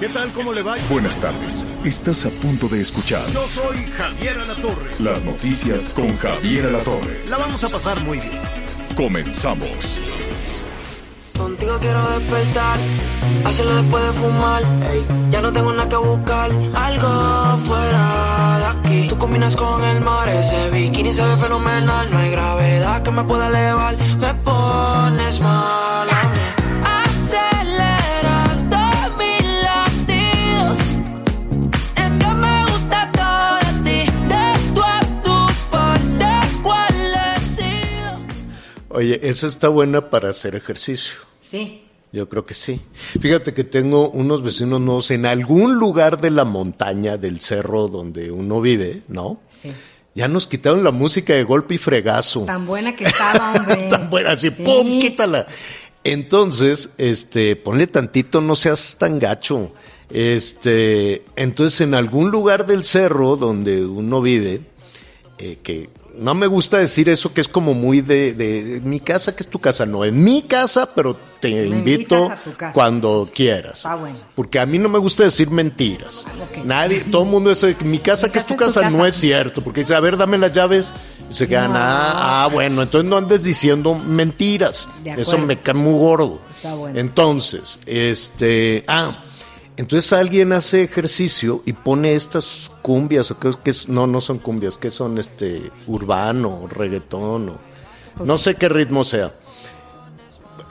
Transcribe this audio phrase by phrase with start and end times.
[0.00, 0.30] ¿Qué tal?
[0.32, 0.76] ¿Cómo le va?
[0.88, 1.66] Buenas tardes.
[1.84, 4.90] Estás a punto de escuchar Yo soy Javier Alatorre.
[4.98, 7.22] las noticias con Javier Alatorre.
[7.28, 8.40] La vamos a pasar muy bien.
[8.96, 10.00] Comenzamos.
[11.36, 12.78] Contigo quiero despertar,
[13.44, 14.62] hacerlo después de fumar.
[15.30, 19.08] Ya no tengo nada que buscar, algo fuera de aquí.
[19.08, 22.10] Tú combinas con el mar, ese bikini se ve fenomenal.
[22.10, 26.39] No hay gravedad que me pueda elevar, me pones mal a mí.
[38.90, 41.14] Oye, esa está buena para hacer ejercicio.
[41.48, 41.84] Sí.
[42.12, 42.80] Yo creo que sí.
[43.20, 48.32] Fíjate que tengo unos vecinos nuevos en algún lugar de la montaña, del cerro donde
[48.32, 49.40] uno vive, ¿no?
[49.62, 49.70] Sí.
[50.16, 52.40] Ya nos quitaron la música de golpe y fregazo.
[52.46, 53.86] Tan buena que estaba, hombre.
[53.88, 54.62] Tan buena, así, Sí.
[54.62, 55.00] ¡pum!
[55.00, 55.46] Quítala.
[56.02, 59.72] Entonces, este, ponle tantito, no seas tan gacho.
[60.10, 64.62] Este, entonces, en algún lugar del cerro donde uno vive,
[65.38, 69.34] eh, que no me gusta decir eso, que es como muy de, de- mi casa,
[69.34, 69.86] que es tu casa.
[69.86, 72.72] No, es mi casa, pero te Me invito invitas a tu casa.
[72.72, 73.76] cuando quieras.
[73.78, 74.18] Está bueno.
[74.34, 76.24] Porque a mí no me gusta decir mentiras.
[76.42, 76.64] Ok.
[76.64, 78.90] Nadie, todo el mundo dice, mi casa, Mi que es tu casa es tu casa,
[78.90, 79.62] no es cierto.
[79.62, 80.92] Porque dice, a ver, dame las llaves.
[81.30, 81.78] Y se quedan, No.
[81.78, 84.88] ah, ah, bueno, entonces no andes diciendo mentiras.
[85.04, 86.40] Eso me cae muy gordo.
[86.56, 86.98] Está bueno.
[86.98, 89.24] Entonces, este, ah,
[89.80, 94.76] entonces alguien hace ejercicio y pone estas cumbias, o qué es, no, no son cumbias,
[94.76, 97.58] que son este, urbano, reggaetón, o,
[98.14, 99.32] Pues no sé qué ritmo sea.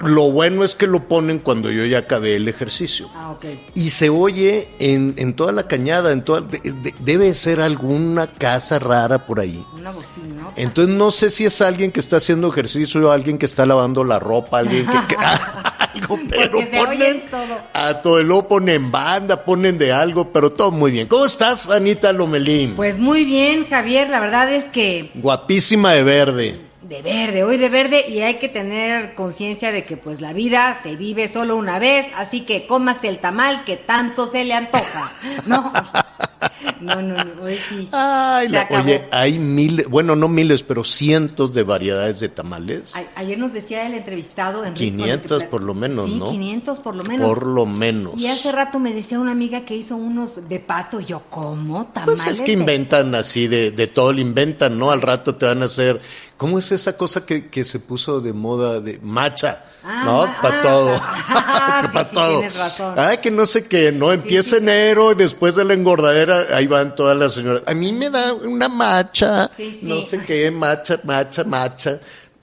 [0.02, 3.10] Lo bueno es que lo ponen cuando yo ya acabé el ejercicio.
[3.16, 3.46] Ah, ok.
[3.76, 8.28] Y se oye en, en toda la cañada, en toda, de- de- debe ser alguna
[8.34, 9.66] casa rara por ahí.
[9.78, 10.52] Una bocina.
[10.56, 14.04] Entonces no sé si es alguien que está haciendo ejercicio o alguien que está lavando
[14.06, 15.16] la ropa, alguien que...
[15.96, 17.58] algo, pero ponen todo.
[17.74, 21.08] a todo, luego ponen banda, ponen de algo, pero todo muy bien.
[21.08, 22.76] ¿Cómo estás, Anita Lomelín?
[22.76, 24.10] Pues muy bien, Javier.
[24.10, 26.69] La verdad es que Guapísima de verde.
[26.90, 30.78] De verde, hoy de verde, y hay que tener conciencia de que pues la vida
[30.82, 35.12] se vive solo una vez, así que cómase el tamal que tanto se le antoja.
[35.46, 35.72] No,
[36.82, 37.88] no, no, no hoy sí.
[37.92, 42.96] Ay, la- oye, hay miles, bueno, no miles, pero cientos de variedades de tamales.
[42.96, 46.06] A- Ayer nos decía el entrevistado Enrique, 500 con el que pla- por lo menos,
[46.06, 46.30] sí, ¿no?
[46.32, 47.28] 500 por lo menos.
[47.28, 48.14] Por lo menos.
[48.18, 51.00] Y hace rato me decía una amiga que hizo unos de pato.
[51.00, 51.88] Yo, ¿cómo?
[51.88, 52.24] ¿Tamales?
[52.24, 54.92] Pues es que inventan así, de, de todo lo inventan, ¿no?
[54.92, 56.02] Al rato te van a hacer.
[56.38, 59.66] ¿Cómo es esa cosa que, que se puso de moda de macha?
[59.84, 60.42] Ah, ¿No?
[60.42, 60.96] Para ah, todo.
[61.02, 62.40] ah, sí, Para sí, todo.
[62.40, 62.94] tienes razón.
[62.98, 64.12] Ay, que no sé qué, ¿no?
[64.14, 64.58] Empieza sí, sí.
[64.58, 67.64] enero y después de la engordadera, ahí van todas las señoras.
[67.68, 69.88] A mí me da una macha, Sí, sí.
[69.88, 72.00] no sé qué, macha, macha, macha.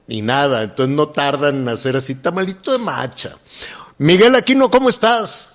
[0.08, 3.36] Y nada, entonces no tardan en hacer así, tamalito de macha.
[3.98, 5.54] Miguel Aquino, ¿cómo estás?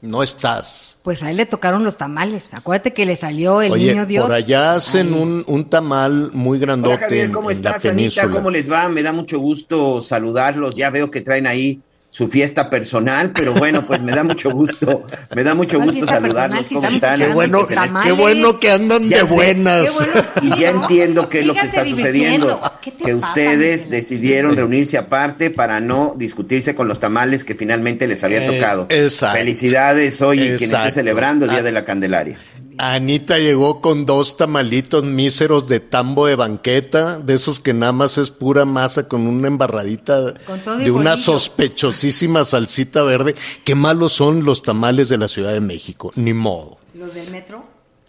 [0.00, 0.96] No estás.
[1.02, 2.52] Pues a él le tocaron los tamales.
[2.54, 4.24] Acuérdate que le salió el Oye, niño Dios.
[4.24, 7.84] por allá hacen un, un tamal muy grandote Hola Javier, en, ¿cómo en la estás,
[7.84, 7.96] Anita?
[7.96, 8.30] península.
[8.30, 8.88] ¿Cómo les va?
[8.88, 10.74] Me da mucho gusto saludarlos.
[10.74, 11.80] Ya veo que traen ahí
[12.14, 16.06] su fiesta personal, pero bueno, pues me da mucho gusto, me da mucho ¿Cuál gusto
[16.06, 16.66] saludarlos.
[16.68, 17.18] ¿Cómo están?
[17.18, 18.16] Qué bueno, qué tamales.
[18.18, 19.94] bueno que andan Ya de buenas.
[19.94, 20.12] Bueno,
[20.42, 20.82] Y ya ¿no?
[20.82, 22.60] entiendo qué es lo que está sucediendo, divirtiendo.
[22.82, 27.54] ¿Qué te que pasa, ustedes decidieron reunirse aparte para no discutirse con los tamales que
[27.54, 28.86] finalmente les había Eh, tocado.
[28.90, 29.38] exacto.
[29.38, 30.90] Felicidades hoy quien esté Exacto.
[30.90, 31.62] celebrando el Día Ah.
[31.62, 32.36] de la Candelaria.
[32.78, 38.18] Anita llegó con dos tamalitos míseros de tambo de banqueta, de esos que nada más
[38.18, 41.24] es pura masa con una embarradita Con todo y de una bolillo.
[41.24, 43.34] sospechosísima salsita verde.
[43.64, 46.78] Qué malos son los tamales de la Ciudad de México, ni modo.
[46.94, 47.64] Los del metro.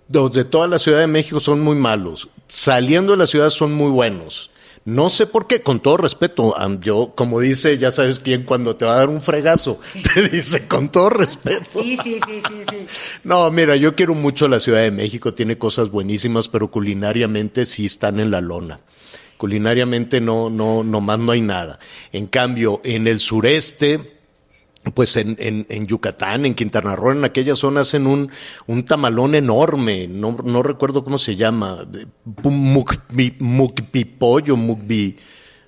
[0.09, 2.29] Los de toda la Ciudad de México son muy malos.
[2.47, 4.51] Saliendo de la ciudad son muy buenos.
[4.85, 8.83] No sé por qué, con todo respeto, yo, como dice, ya sabes quién, cuando te
[8.83, 9.79] va a dar un fregazo,
[10.13, 11.81] te dice con todo respeto.
[11.81, 12.77] Sí, sí, sí, sí, sí.
[13.23, 17.85] No, mira, yo quiero mucho la Ciudad de México, tiene cosas buenísimas, pero culinariamente sí
[17.85, 18.81] están en la lona.
[19.37, 21.79] Culinariamente no, no, nomás no hay nada.
[22.11, 24.12] En cambio, en el sureste,
[24.93, 28.29] pues en, en, en Yucatán, en Quintana Roo, en aquella zona hacen un,
[28.67, 31.87] un tamalón enorme, no, no recuerdo cómo se llama,
[32.43, 35.17] mukbi- mukbipollo, mukbi,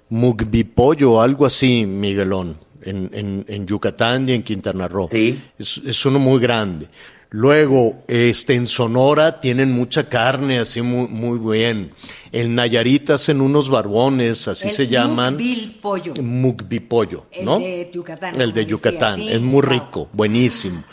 [0.08, 5.08] Mugbipollo, algo así, Miguelón, en, en, en Yucatán y en Quintana Roo.
[5.12, 5.42] Sí.
[5.58, 6.88] Es, es uno muy grande.
[7.38, 11.92] Luego, este, en Sonora tienen mucha carne, así muy, muy bien.
[12.32, 15.34] En Nayarit hacen unos barbones, así El se llaman.
[15.34, 17.26] mukbil pollo.
[17.34, 17.60] El ¿no?
[17.60, 19.70] de Yucatán, El de Yucatán, sí, es muy wow.
[19.70, 20.86] rico, buenísimo.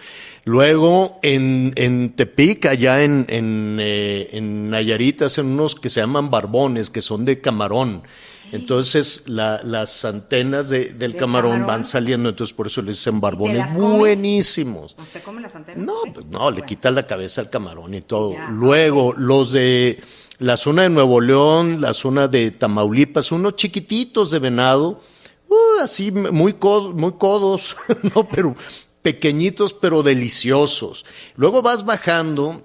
[0.42, 6.28] Luego en, en Tepic, allá en, en, eh, en Nayarit, hacen unos que se llaman
[6.28, 8.02] barbones, que son de camarón.
[8.52, 11.66] Entonces la- las antenas de- del ¿Del camarón, camarón?
[11.66, 14.94] van saliendo, entonces por eso le dicen barbones buenísimos.
[14.98, 15.84] ¿Usted come las antenas?
[15.86, 16.66] No, pues no, le Bueno.
[16.66, 18.32] quita la cabeza al camarón y todo.
[18.34, 20.02] Ya, Luego, los de
[20.38, 25.00] la zona de Nuevo León, la zona de Tamaulipas, unos chiquititos de venado,
[25.48, 27.76] uh, así muy, cod- muy codos,
[28.14, 28.54] no, pero
[29.02, 31.04] pequeñitos pero deliciosos.
[31.36, 32.62] Luego vas bajando,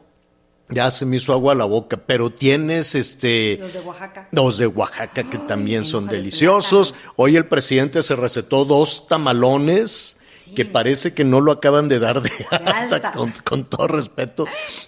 [0.69, 3.57] ya se me hizo agua a la boca, pero tienes este...
[3.59, 4.27] Los de Oaxaca.
[4.31, 6.93] Los de Oaxaca que Ay, también son de deliciosos.
[7.15, 10.17] Hoy el presidente se recetó dos tamalones
[10.55, 13.11] que parece que no lo acaban de dar de alta, alta.
[13.11, 14.45] con, con todo respeto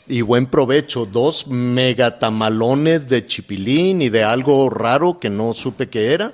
[0.07, 1.05] y buen provecho.
[1.05, 6.33] Dos megatamalones de chipilín y de algo raro que no supe qué era,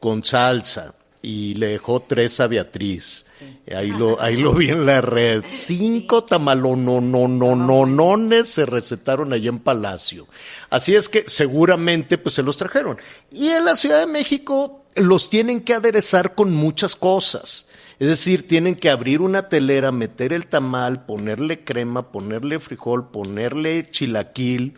[0.00, 0.94] con salsa.
[1.22, 3.26] Y le dejó tres a Beatriz.
[3.74, 5.44] Ahí lo, ahí lo vi en la red.
[5.48, 10.26] Cinco tamalononononones se recetaron allí en Palacio.
[10.70, 12.98] Así es que seguramente pues se los trajeron.
[13.30, 17.66] Y en la Ciudad de México los tienen que aderezar con muchas cosas.
[17.98, 23.90] Es decir, tienen que abrir una telera, meter el tamal, ponerle crema, ponerle frijol, ponerle
[23.90, 24.74] chilaquil,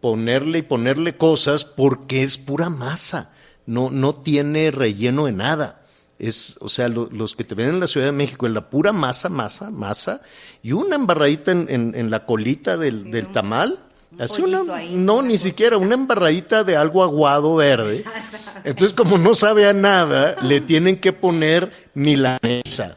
[0.00, 3.32] ponerle y ponerle cosas porque es pura masa.
[3.66, 5.77] No, no tiene relleno de nada.
[6.18, 8.68] Es, o sea, lo- los que te ven en la Ciudad de México, en la
[8.70, 10.20] pura masa, masa, masa,
[10.62, 13.78] y una embarradita en, en- en la colita del, del tamal.
[14.10, 18.02] un Así pollito una, ahí, no, ni siquiera, una embarradita de algo aguado verde.
[18.64, 22.96] Entonces, como no sabe a nada, le tienen que poner milanesa,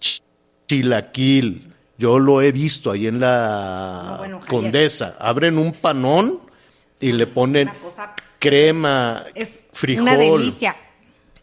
[0.00, 0.22] ch-
[0.66, 1.68] chilaquil.
[1.98, 4.48] Yo lo he visto ahí en la No, bueno, Javier.
[4.62, 5.16] Condesa.
[5.20, 6.40] Abren un panón
[7.00, 7.68] y le ponen
[8.38, 10.02] crema, Es frijol.
[10.02, 10.74] una delicia.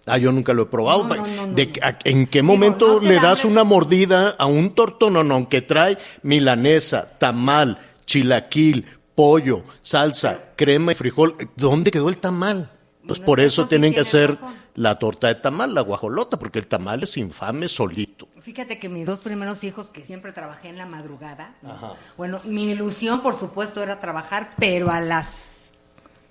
[0.10, 1.04] Ah, yo nunca lo he probado.
[1.06, 1.74] No, no, no, no, ¿De no.
[1.74, 5.98] qué- a- ¿En qué momento le da das una mordida a un tortononón que trae
[6.24, 8.86] milanesa, tamal, chilaquil,
[9.16, 11.36] pollo, salsa, crema y frijol?
[11.56, 12.72] ¿Dónde quedó el tamal?
[13.08, 14.54] Pues por eso sí tienen que hacer razón.
[14.76, 18.28] la torta de tamal, la guajolota, porque el tamal es infame solito.
[18.42, 21.96] Fíjate que mis dos primeros hijos, que siempre trabajé en la madrugada, ¿no?
[22.18, 25.48] bueno, mi ilusión, por supuesto, era trabajar, pero a las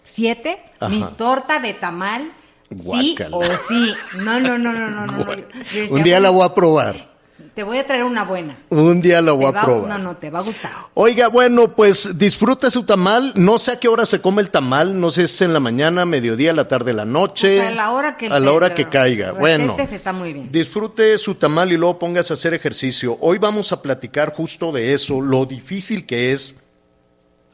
[0.04, 0.88] siete, Ajá.
[0.88, 2.32] mi torta de tamal,
[2.70, 3.36] sí Guácala.
[3.36, 3.94] o sí.
[4.24, 5.24] No, no, no, no, no, no.
[5.24, 7.08] decía, Un día la voy a probar.
[7.54, 8.56] Te voy a traer una buena.
[8.68, 9.88] Un día la voy a probar.
[9.88, 10.70] No, no, te va a gustar.
[10.94, 13.32] Oiga, bueno, pues disfrute su tamal.
[13.34, 15.00] No sé a qué hora se come el tamal.
[15.00, 17.58] No sé si es en la mañana, mediodía, la tarde, la noche.
[17.58, 19.32] O sea, a la hora que A la hora que caiga.
[19.32, 19.76] Bueno.
[19.76, 20.52] está muy bien.
[20.52, 23.16] Disfrute su tamal y luego póngase a hacer ejercicio.
[23.20, 26.54] Hoy vamos a platicar justo de eso, lo difícil que es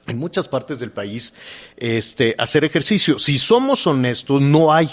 [0.06, 1.34] en muchas partes del país
[1.76, 3.18] este, hacer ejercicio.
[3.18, 4.90] Si somos honestos, no hay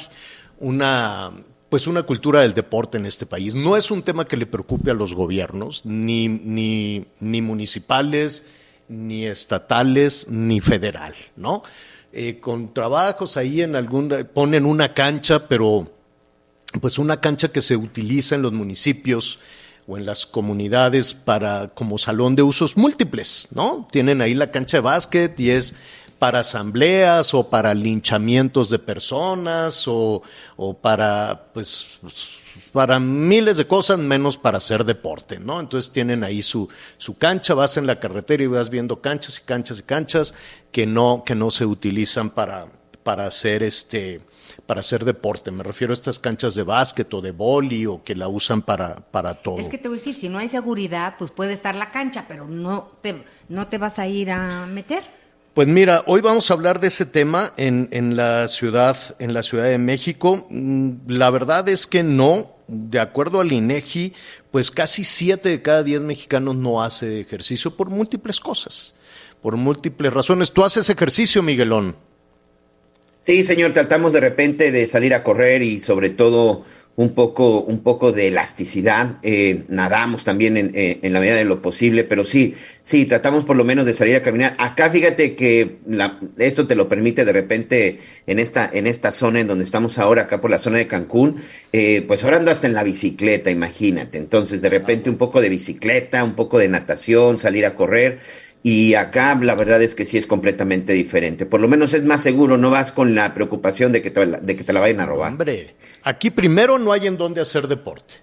[0.60, 1.32] una
[1.72, 3.56] pues una cultura del deporte en este país.
[3.56, 8.44] No es un tema que le preocupe a los gobiernos, ni, ni, ni municipales,
[8.90, 11.64] ni estatales, ni federal, ¿no?
[12.12, 15.90] Eh, con trabajos ahí en algún, ponen una cancha, pero
[16.82, 19.40] pues una cancha que se utiliza en los municipios
[19.92, 23.90] o en las comunidades para como salón de usos múltiples, ¿no?
[23.92, 25.74] Tienen ahí la cancha de básquet y es
[26.18, 30.24] para asambleas o para linchamientos de personas o,
[30.56, 32.00] o para pues
[32.72, 35.60] para miles de cosas menos para hacer deporte, ¿no?
[35.60, 39.42] Entonces tienen ahí su, su cancha, vas en la carretera y vas viendo canchas y
[39.42, 40.34] canchas y canchas
[40.72, 42.68] que no, que no se utilizan para,
[43.04, 44.22] para hacer este
[44.72, 45.52] para hacer deporte.
[45.52, 48.96] Me refiero a estas canchas de básquet o de boli o que la usan para,
[49.12, 49.60] para todo.
[49.60, 52.24] Es que te voy a decir, si no hay seguridad, pues puede estar la cancha,
[52.26, 55.04] pero no te, no te vas a ir a meter.
[55.54, 59.44] Pues mira, hoy vamos a hablar de ese tema en, en la ciudad, en la
[59.44, 60.48] Ciudad de México.
[60.50, 64.14] Mm, La verdad es que no, de acuerdo al INEGI,
[64.52, 68.96] pues casi siete de cada diez mexicanos no hace ejercicio por múltiples cosas,
[69.42, 70.54] por múltiples razones.
[70.54, 71.98] ¿Tú haces ejercicio, Miguelón?
[73.24, 77.84] Sí, señor, tratamos de repente de salir a correr y sobre todo un poco, un
[77.84, 79.18] poco de elasticidad.
[79.22, 83.46] Eh, nadamos también en, eh, en la medida de lo posible, pero sí, sí, tratamos
[83.46, 84.56] por lo menos de salir a caminar.
[84.58, 89.40] Acá fíjate que la- esto te lo permite de repente en esta, en esta zona
[89.40, 92.66] en donde estamos ahora, acá por la zona de Cancún, eh, pues ahora ando hasta
[92.68, 94.18] en la bicicleta, imagínate.
[94.18, 98.20] Entonces, de repente un poco de bicicleta, un poco de natación, salir a correr.
[98.64, 101.46] Y acá la verdad es que sí es completamente diferente.
[101.48, 104.40] Por lo menos es más seguro, no vas con la preocupación de que te, la-
[104.40, 105.32] de que te la vayan a robar.
[105.32, 108.16] Hombre, aquí primero no hay en dónde hacer deporte.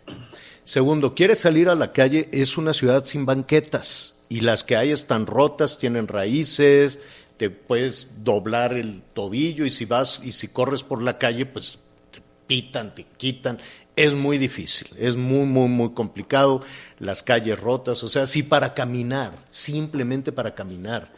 [0.63, 4.91] Segundo, quieres salir a la calle, es una ciudad sin banquetas y las que hay
[4.93, 6.99] están rotas, tienen raíces,
[7.37, 11.81] te puedes doblar el tobillo y si vas y si corres por la calle, pues
[12.13, 13.59] te pitan, te quitan.
[13.99, 16.63] Es muy difícil, es muy, muy, muy complicado.
[17.01, 21.11] Las calles rotas, o sea, sí para caminar, simplemente para caminar.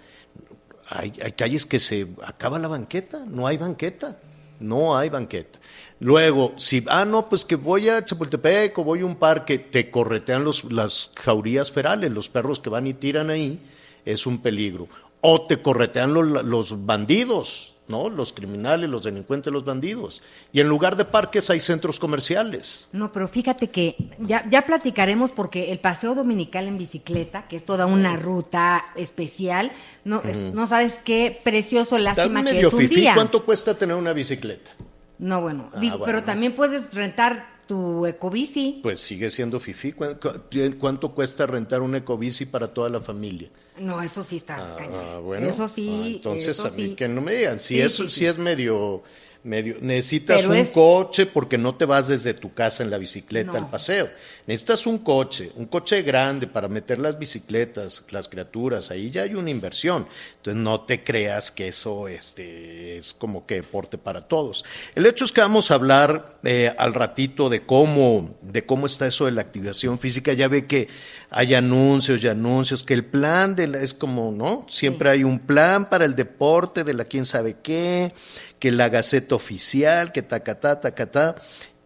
[0.88, 4.18] Hay, calles que se acaba la banqueta, no hay banqueta,
[4.60, 5.58] no hay banqueta.
[5.98, 9.90] Luego, si, ah, no, pues que voy a Chapultepec o voy a un parque, te
[9.90, 13.60] corretean los, las jaurías ferales, los perros que van y tiran ahí,
[14.06, 14.88] es un peligro.
[15.20, 18.08] O te corretean los, los bandidos, ¿no?
[18.08, 20.22] Los criminales, los delincuentes, los bandidos.
[20.52, 22.86] Y en lugar de parques hay centros comerciales.
[22.92, 27.64] No, pero fíjate que ya, ya platicaremos porque el paseo dominical en bicicleta, que es
[27.66, 29.72] toda una ruta especial,
[30.04, 32.94] no, es- no sabes qué precioso, lástima que es un fifí.
[32.96, 33.14] día.
[33.14, 34.70] ¿Cuánto cuesta tener una bicicleta?
[35.18, 36.04] No, bueno, Ah, digo, bueno.
[36.06, 38.80] pero también puedes rentar tu ecobici.
[38.82, 39.92] Pues sigue siendo fifí.
[39.92, 40.40] ¿Cu- cu-
[40.80, 43.48] ¿Cuánto cuesta rentar una ecobici para toda la familia?
[43.78, 45.04] No, eso sí está cañón.
[45.08, 45.46] Ah, bueno.
[45.46, 46.94] Eso sí, Ah, entonces eso a mí sí.
[46.96, 48.26] que no me digan, si Sí, eso sí, sí.
[48.26, 49.04] es medio
[49.42, 52.98] medio necesitas Pero un es- coche porque no te vas desde tu casa en la
[52.98, 53.58] bicicleta No.
[53.58, 54.08] al paseo.
[54.46, 59.34] Necesitas un coche, un coche grande para meter las bicicletas, las criaturas, ahí ya hay
[59.34, 60.06] una inversión.
[60.36, 64.64] Entonces no te creas que eso este es como que deporte para todos.
[64.94, 69.06] El hecho es que vamos a hablar eh, al ratito de cómo de cómo está
[69.06, 70.32] eso de la activación física.
[70.32, 70.88] Ya ve que
[71.30, 74.66] hay anuncios y anuncios que el plan de la, es como, ¿no?
[74.68, 78.12] Siempre hay un plan para el deporte de la quién sabe qué,
[78.60, 81.36] que la Gaceta Oficial, que tacatá, tacatá.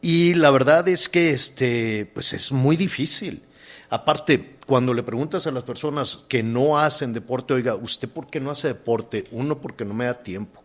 [0.03, 3.43] Y la verdad es que este, pues es muy difícil.
[3.89, 8.41] Aparte, cuando le preguntas a las personas que no hacen deporte, oiga, ¿usted por qué
[8.41, 9.27] no hace deporte?
[9.31, 10.63] Uno, porque no me da tiempo.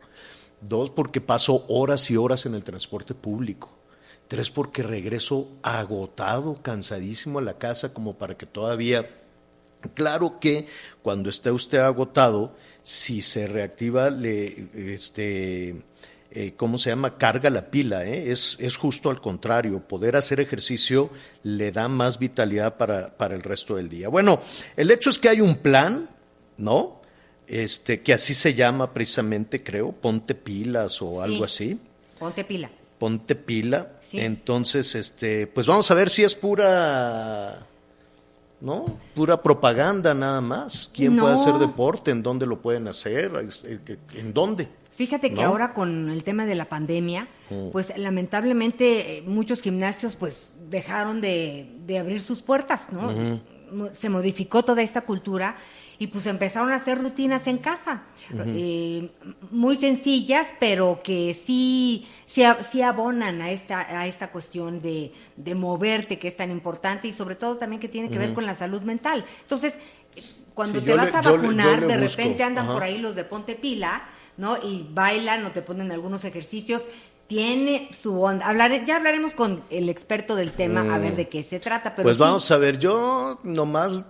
[0.60, 3.78] Dos, porque paso horas y horas en el transporte público.
[4.28, 9.08] Tres, porque regreso agotado, cansadísimo a la casa, como para que todavía
[9.94, 10.68] Claro que
[11.02, 15.84] cuando esté usted agotado, si se reactiva, le, este,
[16.32, 17.18] eh, ¿cómo se llama?
[17.18, 18.06] Carga la pila.
[18.06, 18.32] ¿eh?
[18.32, 19.80] Es, es justo al contrario.
[19.88, 21.10] Poder hacer ejercicio
[21.44, 24.10] le da más vitalidad para, para el resto del día.
[24.10, 24.42] Bueno,
[24.76, 26.10] el hecho es que hay un plan,
[26.58, 27.02] ¿no?
[27.48, 31.80] Este, que así se llama precisamente, creo, ponte pilas o algo así
[32.20, 32.70] Ponte pila.
[33.00, 33.94] ponte pila.
[34.02, 34.20] Sí.
[34.20, 37.66] Entonces, este, pues vamos a ver si es pura,
[38.62, 38.86] ¿no?
[39.16, 40.92] Pura propaganda nada más.
[40.94, 41.24] ¿Quién No.
[41.24, 42.12] puede hacer deporte?
[42.12, 43.32] ¿En dónde lo pueden hacer?
[43.44, 43.80] Este,
[44.16, 44.68] ¿En dónde?
[45.00, 45.48] Fíjate que ¿No?
[45.48, 47.70] ahora con el tema de la pandemia, Mm.
[47.72, 53.40] pues lamentablemente eh, muchos gimnasios pues dejaron de, de abrir sus puertas, ¿no?
[53.94, 55.56] Se modificó toda esta cultura
[56.00, 58.04] y pues empezaron a hacer rutinas en casa,
[58.46, 59.10] eh,
[59.52, 65.56] muy sencillas, pero que sí, sí, sí abonan a esta, a esta cuestión de, de
[65.56, 68.56] moverte, que es tan importante y sobre todo también que tiene que ver con la
[68.56, 69.24] salud mental.
[69.44, 69.76] Entonces,
[70.16, 70.22] eh,
[70.54, 72.74] cuando Sí, te vas le- a vacunar, le de repente andan ajá.
[72.74, 74.04] por ahí los de ponte pila,
[74.40, 74.58] ¿no?
[74.58, 76.82] Y bailan o te ponen algunos ejercicios.
[77.28, 78.48] Tiene su onda.
[78.48, 81.96] Hablaré, ya hablaremos con el experto del tema a ver de qué se trata.
[81.96, 84.04] Pero pues sí, vamos a ver, yo nomás,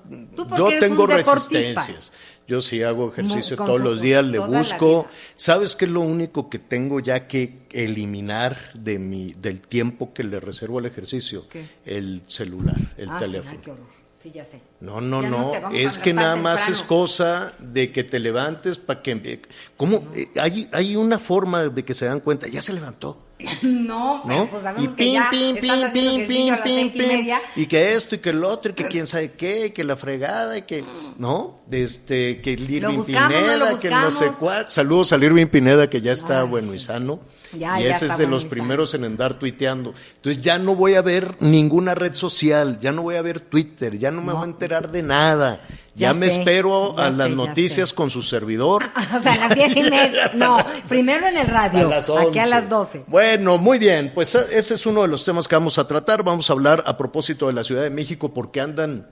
[0.57, 2.13] yo tengo resistencias.
[2.48, 5.05] Yo sí hago ejercicio todos los días, le busco.
[5.36, 10.24] ¿Sabes qué es lo único que tengo ya que eliminar de mi, del tiempo que
[10.24, 11.48] le reservo al ejercicio?
[11.50, 11.65] ¿Qué?
[11.86, 13.99] El celular, el Ah, teléfono.
[14.21, 14.61] Sí, ya sé.
[14.81, 19.01] No, no, Ya no, es que nada más es cosa de que te levantes para
[19.01, 19.41] que...
[19.77, 20.03] ¿Cómo?
[20.13, 23.17] Eh, hay, hay una forma de que se dan cuenta, ya se levantó,
[23.62, 24.50] No, pero ¿no?
[24.50, 26.63] pues y sabemos que pim, ya pim, estás pim, haciendo pim, ejercicio pim, a las
[26.63, 29.67] pim, seis y y que esto y que el otro, y que quién sabe qué,
[29.67, 30.84] y que la fregada, y que,
[31.17, 31.60] ¿no?
[31.72, 34.69] Este, que el Irving buscamos, Pineda, que no sé cuál.
[34.69, 37.22] Saludos al Irving Pineda, que ya está Ay, bueno y sano.
[37.53, 38.50] Ya, y ya ese es de los y sano.
[38.50, 39.93] primeros en andar tuiteando.
[40.15, 43.98] Entonces ya no voy a ver ninguna red social, ya no voy a ver Twitter,
[43.98, 45.62] ya no me voy a enterar de nada.
[45.96, 48.84] Ya, Ya me sé, espero a las sé, noticias con su servidor.
[49.17, 50.31] O sea, a las diez y media.
[50.36, 51.88] No, primero en el radio.
[51.88, 52.50] A las Aquí a 11.
[52.50, 53.03] las doce.
[53.08, 54.12] Bueno, muy bien.
[54.13, 56.24] Pues eh, ese es uno de los temas que vamos a tratar.
[56.24, 59.08] Vamos a hablar a propósito de la Ciudad de México porque andan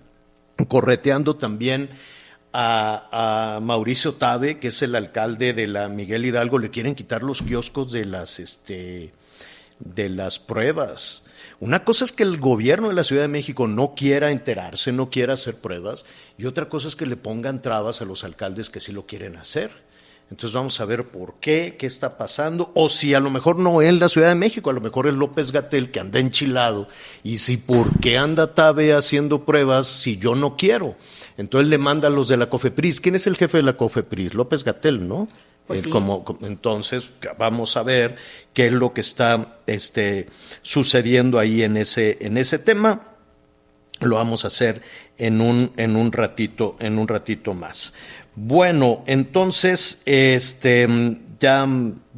[0.68, 1.90] correteando también
[2.54, 6.60] a, a Mauricio Tabe, que es el alcalde de la Miguel Hidalgo.
[6.60, 9.14] Le quieren quitar los kioscos de las, este,
[9.80, 11.24] de las pruebas.
[11.60, 15.10] Una cosa es que el gobierno de la Ciudad de México no quiera enterarse, no
[15.10, 16.06] quiera hacer pruebas,
[16.38, 19.38] y otra cosa es que le pongan trabas a los alcaldes que sí lo quieren
[19.38, 19.72] hacer.
[20.30, 23.82] Entonces vamos a ver por qué, qué está pasando, o si a lo mejor no
[23.82, 26.88] es la Ciudad de México, a lo mejor es López Gatel que anda enchilado,
[27.24, 30.96] y si por qué anda Tabe haciendo pruebas si yo no quiero.
[31.38, 33.00] Entonces le manda a los de la COFEPRIS.
[33.02, 34.34] ¿Quién es el jefe de la COFEPRIS?
[34.34, 35.28] López Gatel, ¿no?
[35.68, 35.90] Pues Eh, sí.
[35.90, 38.16] como, entonces vamos a ver
[38.54, 40.28] qué es lo que está este,
[40.62, 43.14] sucediendo ahí en ese, en ese tema
[44.00, 44.82] lo vamos a hacer
[45.18, 47.94] en un, en un ratito, en un ratito más.
[48.36, 50.88] Bueno, entonces, este,
[51.40, 51.68] ya,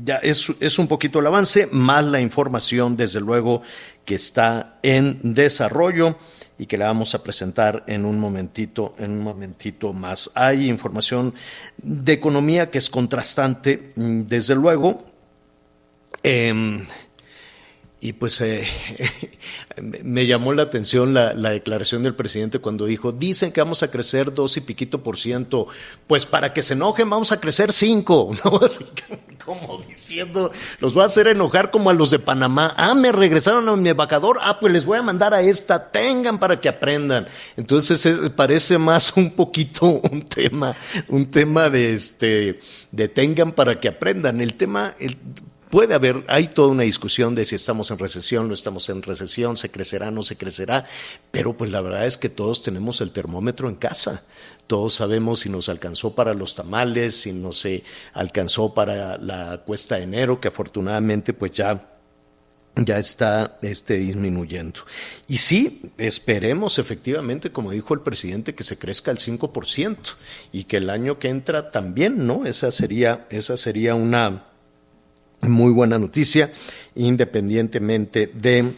[0.04, 3.62] ya es, es un poquito el avance, más la información, desde luego,
[4.04, 6.18] que está en desarrollo
[6.60, 10.30] y que la vamos a presentar en un momentito, en un momentito más.
[10.36, 11.34] Hay información
[11.78, 15.02] de economía que es contrastante, mm, desde luego.
[16.22, 16.86] Em,
[18.02, 18.66] y pues eh,
[20.04, 23.92] me llamó la atención la, la declaración del presidente cuando dijo, dicen que vamos a
[23.92, 25.68] crecer dos y piquito por ciento,
[26.08, 28.58] pues para que se enojen vamos a crecer cinco, ¿no?
[28.64, 28.86] Así
[29.44, 33.68] como diciendo, los voy a hacer enojar como a los de Panamá, ah, me regresaron
[33.68, 37.28] a mi embajador, ah, pues les voy a mandar a esta, tengan para que aprendan.
[37.58, 40.76] Entonces parece más un poquito un tema,
[41.08, 42.60] un tema de este,
[42.92, 44.40] de tengan para que aprendan.
[44.40, 44.94] El tema,
[45.70, 49.56] Puede haber, hay toda una discusión de si estamos en recesión, no estamos en recesión,
[49.56, 50.86] se crecerá, no se crecerá,
[51.30, 54.24] pero pues la verdad es que todos tenemos el termómetro en casa.
[54.66, 57.84] Todos sabemos si nos alcanzó para los tamales, si no se
[58.14, 61.96] alcanzó para la cuesta de enero, que afortunadamente pues ya
[62.76, 64.82] ya está este, disminuyendo.
[65.28, 69.98] Y sí, esperemos efectivamente, como dijo el presidente, que se crezca al 5%
[70.52, 72.46] y que el año que entra también, ¿no?
[72.46, 74.46] Esa sería, esa sería una
[75.42, 76.52] muy buena noticia,
[76.96, 78.74] independientemente de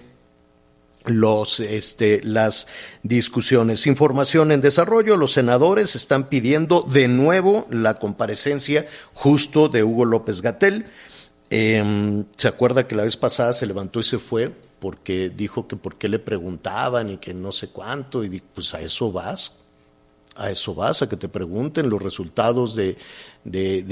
[1.05, 2.67] los este las
[3.03, 3.87] discusiones.
[3.87, 10.41] Información en desarrollo, los senadores están pidiendo de nuevo la comparecencia justo de Hugo López
[10.41, 10.85] Gatel.
[11.49, 15.75] Eh, se acuerda que la vez pasada se levantó y se fue porque dijo que
[15.75, 19.59] por qué le preguntaban y que no sé cuánto, y pues a eso vas,
[20.35, 22.97] a eso vas, a que te pregunten los resultados de,
[23.43, 23.83] de,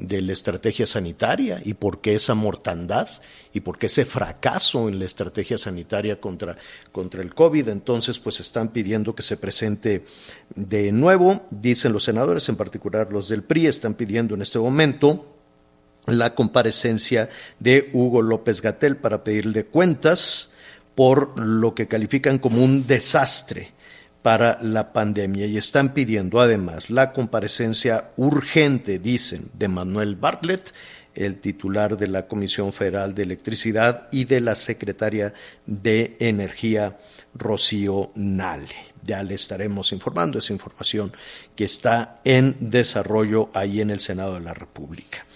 [0.00, 3.08] de- la estrategia sanitaria y por qué esa mortandad
[3.52, 6.56] y por qué ese fracaso en la estrategia sanitaria contra,
[6.90, 7.68] contra el COVID.
[7.68, 10.04] Entonces, pues están pidiendo que se presente
[10.54, 15.26] de nuevo, dicen los senadores, en particular los del PRI, están pidiendo en este momento
[16.06, 17.28] la comparecencia
[17.60, 20.50] de Hugo López Gatel para pedirle cuentas
[20.94, 23.72] por lo que califican como un desastre
[24.22, 30.72] para la pandemia y están pidiendo además la comparecencia urgente, dicen, de Manuel Bartlett,
[31.14, 35.34] el titular de la Comisión Federal de Electricidad y de la secretaria
[35.66, 36.98] de Energía,
[37.34, 38.74] Rocío Nale.
[39.02, 41.12] Ya le estaremos informando esa información
[41.56, 45.26] que está en desarrollo ahí en el Senado de la República.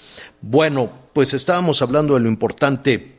[0.40, 3.12] Bueno, pues estábamos hablando de lo importante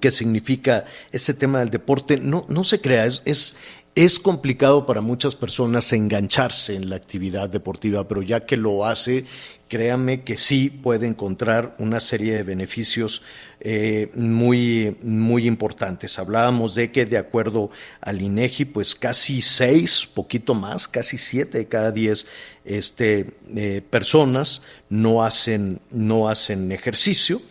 [0.00, 2.18] que significa este tema del deporte.
[2.18, 3.56] No, no se crea, es, es,
[3.94, 9.26] es complicado para muchas personas engancharse en la actividad deportiva, pero ya que lo hace,
[9.68, 13.22] créame que sí puede encontrar una serie de beneficios
[13.60, 16.18] eh, muy, muy importantes.
[16.18, 21.68] Hablábamos de que de acuerdo al INEGI, pues casi seis, poquito más, casi siete de
[21.68, 22.26] cada diez
[22.64, 27.42] este, eh, personas no hacen, no hacen ejercicio.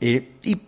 [0.00, 0.60] Eh, y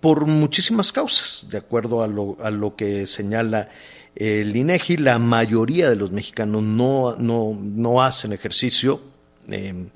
[0.00, 3.70] por muchísimas causas, de acuerdo a lo, a lo que señala
[4.14, 9.00] el INEGI, la mayoría de los mexicanos no, no, no hacen ejercicio.
[9.48, 9.88] Eh,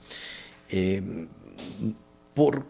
[0.70, 1.02] eh,
[2.34, 2.66] por,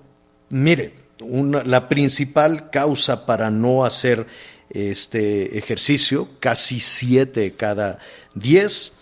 [0.50, 4.26] mire, una, la principal causa para no hacer
[4.70, 7.98] este ejercicio, casi siete de cada
[8.34, 8.92] diez,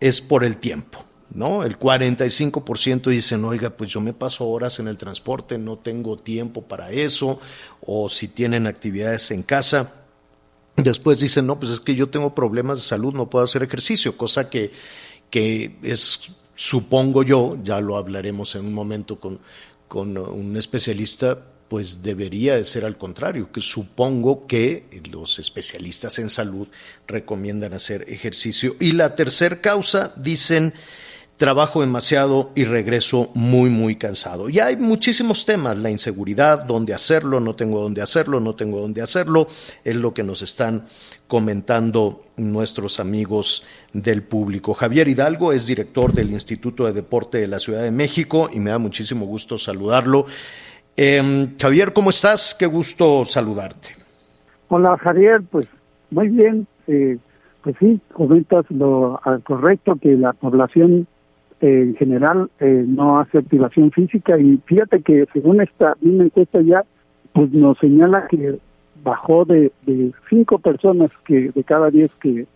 [0.00, 1.04] es por el tiempo.
[1.34, 1.64] ¿no?
[1.64, 6.62] El 45% dicen, oiga, pues yo me paso horas en el transporte, no tengo tiempo
[6.62, 7.40] para eso,
[7.80, 10.05] o si tienen actividades en casa.
[10.76, 14.16] Después dicen, no, pues es que yo tengo problemas de salud, no puedo hacer ejercicio,
[14.16, 14.72] cosa que,
[15.30, 16.20] que es,
[16.54, 19.40] supongo yo, ya lo hablaremos en un momento con,
[19.88, 26.28] con un especialista, pues debería de ser al contrario, que supongo que los especialistas en
[26.28, 26.68] salud
[27.06, 28.76] recomiendan hacer ejercicio.
[28.78, 30.74] Y la tercera causa, dicen,
[31.36, 34.48] trabajo demasiado y regreso muy, muy cansado.
[34.48, 39.02] Y hay muchísimos temas, la inseguridad, dónde hacerlo, no tengo dónde hacerlo, no tengo dónde
[39.02, 39.46] hacerlo,
[39.84, 40.84] es lo que nos están
[41.26, 44.74] comentando nuestros amigos del público.
[44.74, 48.70] Javier Hidalgo es director del Instituto de Deporte de la Ciudad de México y me
[48.70, 50.26] da muchísimo gusto saludarlo.
[50.96, 52.56] Eh, Javier, ¿cómo estás?
[52.58, 53.88] Qué gusto saludarte.
[54.68, 55.68] Hola Javier, pues
[56.10, 56.66] muy bien.
[56.86, 57.18] Eh,
[57.62, 61.06] pues sí, comentas lo correcto que la población
[61.60, 66.84] en general eh, no hace activación física y fíjate que según esta misma encuesta ya
[67.32, 68.58] pues nos señala que
[69.02, 72.46] bajó de, de cinco personas que de cada diez que,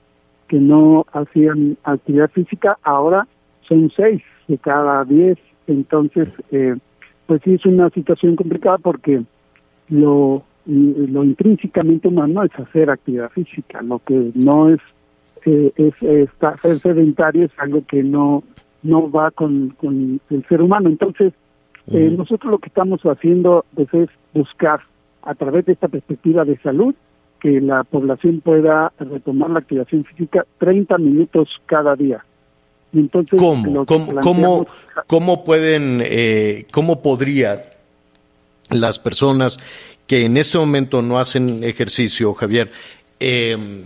[0.49, 3.27] que no hacían actividad física, ahora
[3.63, 5.39] son seis de cada diez.
[5.69, 6.77] Entonces, eh,
[7.27, 9.23] pues sí es una situación complicada porque
[9.89, 14.81] lo, lo intrínsecamente humano es hacer actividad física, lo que no es,
[15.47, 15.95] eh, es,
[16.61, 18.43] ser sedentario es algo que no,
[18.83, 20.89] no va con, con el ser humano.
[20.89, 21.33] Entonces,
[21.91, 24.81] eh, nosotros lo que estamos haciendo pues, es buscar
[25.23, 26.95] a través de esta perspectiva de salud
[27.41, 32.25] que la población pueda retomar la actividad física 30 minutos cada día.
[32.93, 33.87] Entonces, ¿Cómo?
[33.87, 34.67] ¿Cómo,
[35.07, 37.63] cómo, pueden, eh, cómo podría
[38.69, 39.59] las personas
[40.07, 42.71] que en ese momento no hacen ejercicio, Javier,
[43.21, 43.85] em,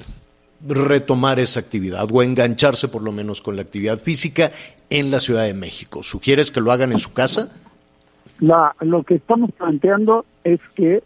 [0.67, 4.51] retomar esa actividad o engancharse por lo menos con la actividad física
[4.91, 6.03] en la Ciudad de México?
[6.03, 7.55] ¿Sugieres que lo hagan en su casa?
[8.41, 11.03] La, lo que estamos planteando es que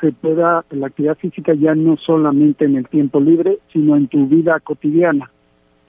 [0.00, 4.26] se pueda la actividad física ya no solamente en el tiempo libre, sino en tu
[4.26, 5.30] vida cotidiana.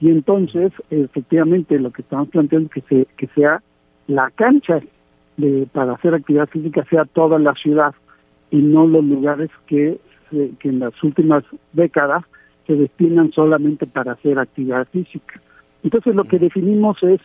[0.00, 3.62] Y entonces, efectivamente, lo que estamos planteando es que, se, que sea
[4.06, 4.80] la cancha
[5.36, 7.94] de, para hacer actividad física sea toda la ciudad
[8.50, 9.98] y no los lugares que,
[10.30, 12.24] que en las últimas décadas
[12.66, 15.40] se destinan solamente para hacer actividad física.
[15.82, 17.20] Entonces, lo que definimos es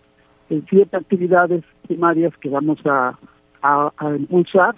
[0.49, 3.17] eh, siete actividades primarias que vamos a,
[3.61, 4.75] a, a impulsar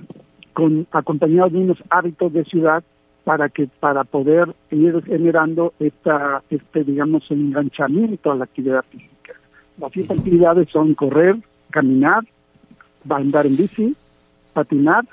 [0.54, 2.84] con acompañados de unos hábitos de ciudad
[3.24, 9.34] para que para poder ir generando esta este digamos enganchamiento a la actividad física.
[9.80, 11.38] Las siete actividades son correr,
[11.72, 12.24] caminar,
[13.10, 13.96] andar en bici,
[14.54, 15.06] patinar,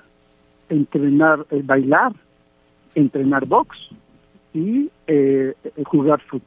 [0.68, 2.12] entrenar, eh, bailar,
[2.94, 3.90] entrenar box
[4.54, 6.46] y eh, jugar fútbol.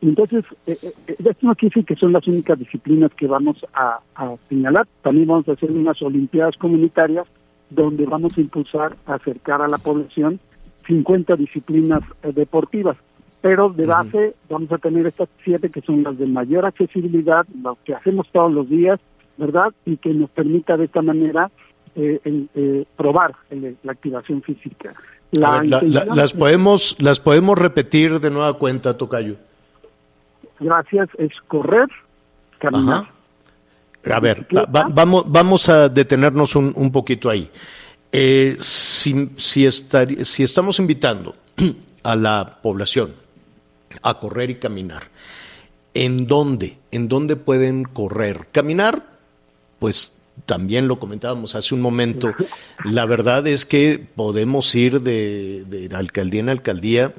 [0.00, 4.36] Entonces, eh, esto no quiere decir que son las únicas disciplinas que vamos a, a
[4.48, 4.86] señalar.
[5.02, 7.26] También vamos a hacer unas olimpiadas comunitarias
[7.70, 10.40] donde vamos a impulsar, a acercar a la población
[10.86, 12.96] 50 disciplinas eh, deportivas.
[13.40, 17.78] Pero de base vamos a tener estas siete que son las de mayor accesibilidad, lo
[17.84, 18.98] que hacemos todos los días,
[19.36, 19.72] ¿verdad?
[19.84, 21.50] Y que nos permita de esta manera
[21.94, 23.36] eh, eh, probar
[23.82, 24.92] la activación física.
[25.30, 29.36] Las podemos las podemos repetir de nueva cuenta, Tocayo.
[30.60, 31.88] Gracias, es correr,
[32.58, 33.04] caminar.
[34.10, 34.46] A ver,
[34.90, 37.50] vamos, vamos a detenernos un, un poquito ahí.
[38.10, 41.36] Eh, si, si, si estamos invitando
[42.02, 43.14] a la población
[44.02, 45.04] a correr y caminar,
[45.94, 46.78] ¿en dónde?
[46.90, 48.48] ¿En dónde pueden correr?
[48.50, 49.02] Caminar,
[49.78, 52.34] pues también lo comentábamos hace un momento,
[52.84, 57.14] la verdad es que podemos ir de, alcaldía en alcaldía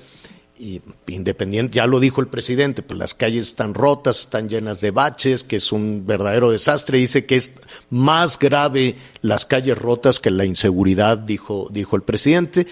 [0.58, 4.92] y independiente, ya lo dijo el presidente, pues las calles están rotas, están llenas de
[4.92, 6.98] baches, que es un verdadero desastre.
[6.98, 7.54] Dice que es
[7.90, 12.68] más grave las calles rotas que la inseguridad, dijo, dijo el presidente.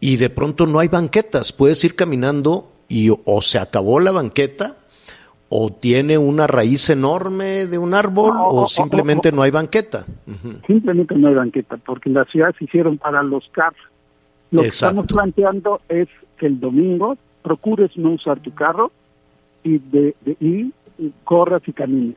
[0.00, 4.78] Y de pronto no hay banquetas, puedes ir caminando y o se acabó la banqueta,
[5.48, 10.04] o tiene una raíz enorme de un árbol, o simplemente no hay banqueta.
[10.66, 13.80] Simplemente no hay banqueta, porque las ciudades se hicieron para los carros.
[14.50, 18.90] Lo que estamos planteando es que el domingo procures no usar tu carro
[19.62, 20.72] y, de, y,
[21.24, 22.16] corras y camines.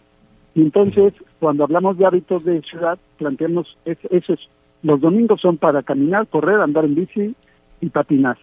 [0.55, 4.33] Y entonces, cuando hablamos de hábitos de ciudad, planteamos es, eso
[4.81, 7.35] los domingos son para caminar, correr, andar en bici
[7.81, 8.37] y patinar.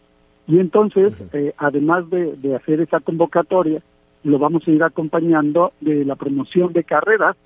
[0.47, 3.83] Y entonces, eh, además de, de hacer esa convocatoria,
[4.27, 7.37] lo vamos a ir acompañando de la promoción de carreras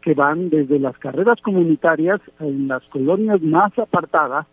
[0.00, 4.46] que van desde las carreras comunitarias en las colonias más apartadas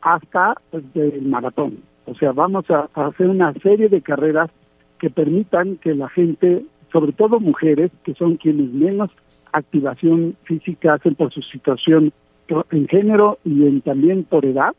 [0.00, 1.78] hasta el maratón.
[2.06, 4.50] O sea, vamos a, hacer una serie de carreras
[4.98, 9.10] que permitan que la gente, sobre todo mujeres, que son quienes menos
[9.52, 12.12] activación física hacen por su situación
[12.48, 14.74] en género y en, también por edad,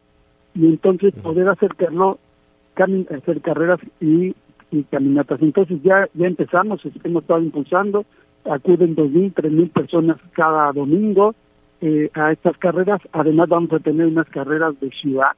[0.54, 2.20] y entonces poder acercarlo,
[2.76, 4.36] hacer carreras y,
[4.90, 5.42] caminatas.
[5.42, 8.06] Entonces ya, ya empezamos, hemos estado impulsando,
[8.46, 11.36] acuden dos mil, tres mil personas cada domingo
[11.82, 13.02] eh, a estas carreras.
[13.12, 15.32] Además vamos a tener unas carreras de ciudad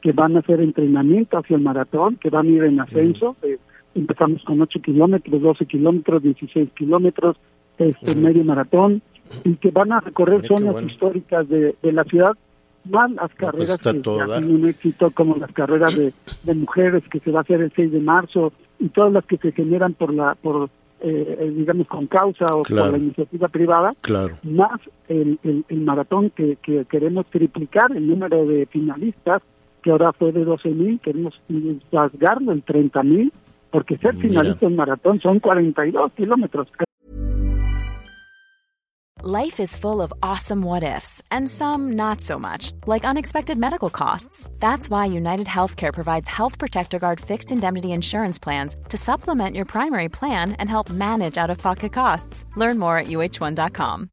[0.00, 3.36] que van a hacer entrenamiento hacia el maratón, que van a ir en ascenso.
[3.42, 3.58] Eh,
[3.94, 7.36] empezamos con 8 kilómetros, 12 kilómetros, 16 kilómetros,
[7.78, 9.02] este medio maratón,
[9.44, 12.32] y que van a recorrer zonas históricas de, la ciudad,
[12.84, 17.30] van las pues carreras que hacen un éxito, como las carreras de, mujeres que se
[17.30, 20.34] va a hacer el 6 de marzo, y todas las que se generan por la
[20.34, 23.94] por eh, digamos con causa o por la iniciativa privada,
[24.42, 29.42] más el, el, maratón que, que queremos triplicar el número de finalistas
[29.82, 31.40] que ahora fue de 12 mil, queremos
[31.92, 33.32] rasgarlo en 30 mil,
[33.70, 36.66] porque ser finalista en maratón son 42 kilómetros.
[39.26, 43.88] Life is full of awesome what ifs, and some not so much, like unexpected medical
[43.88, 44.50] costs.
[44.60, 49.64] That's why United Healthcare provides Health Protector Guard fixed indemnity insurance plans to supplement your
[49.64, 52.44] primary plan and help manage out of pocket costs.
[52.56, 54.10] Learn more at uh1.com.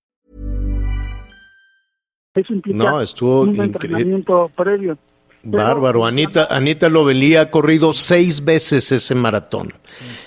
[2.36, 3.66] Eso implica No, estuvo un increíble.
[3.66, 4.98] entrenamiento previo.
[5.44, 9.74] Bárbaro, Anita, Anita Lovelí ha corrido seis veces ese maratón.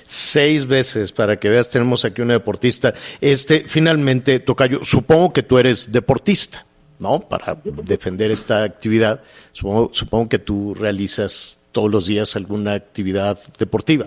[0.06, 2.94] Seis veces, para que veas, tenemos aquí una deportista.
[3.20, 6.64] Este, finalmente, Tocayo, supongo que tú eres deportista,
[7.00, 7.20] ¿no?
[7.20, 9.20] Para defender esta actividad,
[9.52, 14.06] supongo, supongo que tú realizas todos los días alguna actividad deportiva,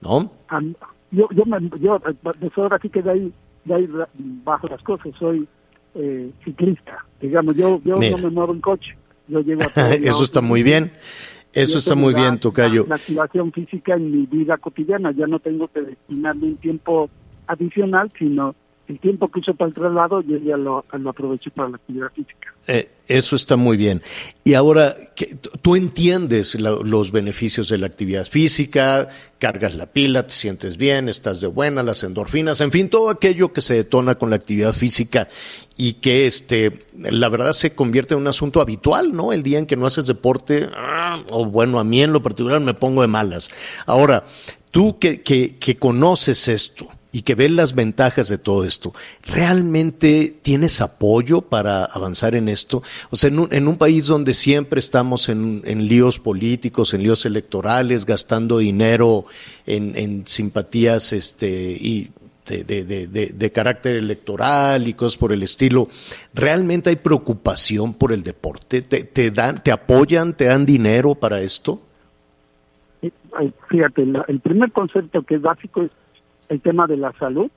[0.00, 0.30] ¿no?
[0.48, 0.74] Am-
[1.10, 3.32] yo, yo, me, yo eh, pues ahora sí que de ahí,
[3.64, 3.88] de ahí
[4.44, 5.46] bajo las cosas, soy
[5.94, 8.16] eh, ciclista, digamos, yo, yo Mira.
[8.16, 8.96] no me muevo en coche,
[9.28, 10.92] yo llego a Eso está muy bien.
[11.54, 12.82] Eso está muy bien, Tocayo.
[12.82, 17.08] La, la activación física en mi vida cotidiana, ya no tengo que destinarle un tiempo
[17.46, 18.54] adicional, sino
[18.88, 22.08] el tiempo que uso para el traslado, yo ya lo, lo aprovecho para la actividad
[22.14, 22.52] física.
[22.66, 24.02] Eh, eso está muy bien.
[24.44, 30.26] Y ahora, ¿qué- tú entiendes la- los beneficios de la actividad física, cargas la pila,
[30.26, 34.16] te sientes bien, estás de buena, las endorfinas, en fin, todo aquello que se detona
[34.16, 35.28] con la actividad física
[35.76, 39.32] y que, este, la verdad se convierte en un asunto habitual, ¿no?
[39.32, 42.60] El día en que no haces deporte, ah, o bueno, a mí en lo particular
[42.60, 43.50] me pongo de malas.
[43.86, 44.24] Ahora,
[44.70, 50.36] tú que, que, que conoces esto, y que ves las ventajas de todo esto, ¿realmente
[50.42, 52.82] tienes apoyo para avanzar en esto?
[53.10, 57.04] O sea, en un, en un país donde siempre estamos en, en líos políticos, en
[57.04, 59.26] líos electorales, gastando dinero
[59.64, 61.48] en, en simpatías este,
[61.80, 62.10] y
[62.46, 65.88] de, de, de, de, carácter electoral y cosas por el estilo,
[66.34, 68.82] ¿realmente hay preocupación por el deporte?
[68.82, 71.80] ¿Te, te dan, te apoyan, te dan dinero para esto?
[73.02, 73.10] Eh,
[73.68, 75.90] Fíjate, la- el primer concepto que es básico es
[76.48, 77.50] el tema de la salud,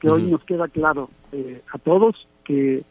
[0.00, 2.82] que hoy nos queda claro eh, a todos que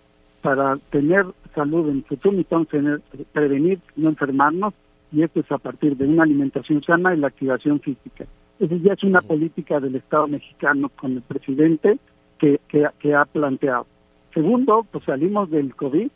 [0.41, 4.73] para tener salud en el futuro necesitamos tener, prevenir, no enfermarnos,
[5.11, 8.25] y esto es a partir de una alimentación sana y la activación física.
[8.61, 11.97] Esa ya es una política del Estado mexicano con el presidente
[12.37, 13.87] que, que, que ha planteado.
[14.35, 16.09] Segundo, pues salimos del COVID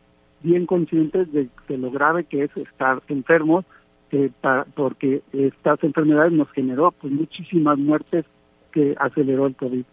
[0.44, 3.66] bien conscientes de, de lo grave que es estar enfermos,
[4.12, 8.26] eh, pa- porque estas enfermedades nos generó pues muchísimas muertes
[8.72, 9.84] que aceleró el COVID.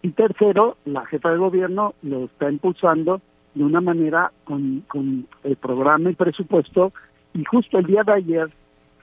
[0.00, 3.20] Y tercero, la jefa de gobierno lo está impulsando
[3.54, 6.92] de una manera con, con el programa y presupuesto.
[7.34, 8.48] Y justo el día de ayer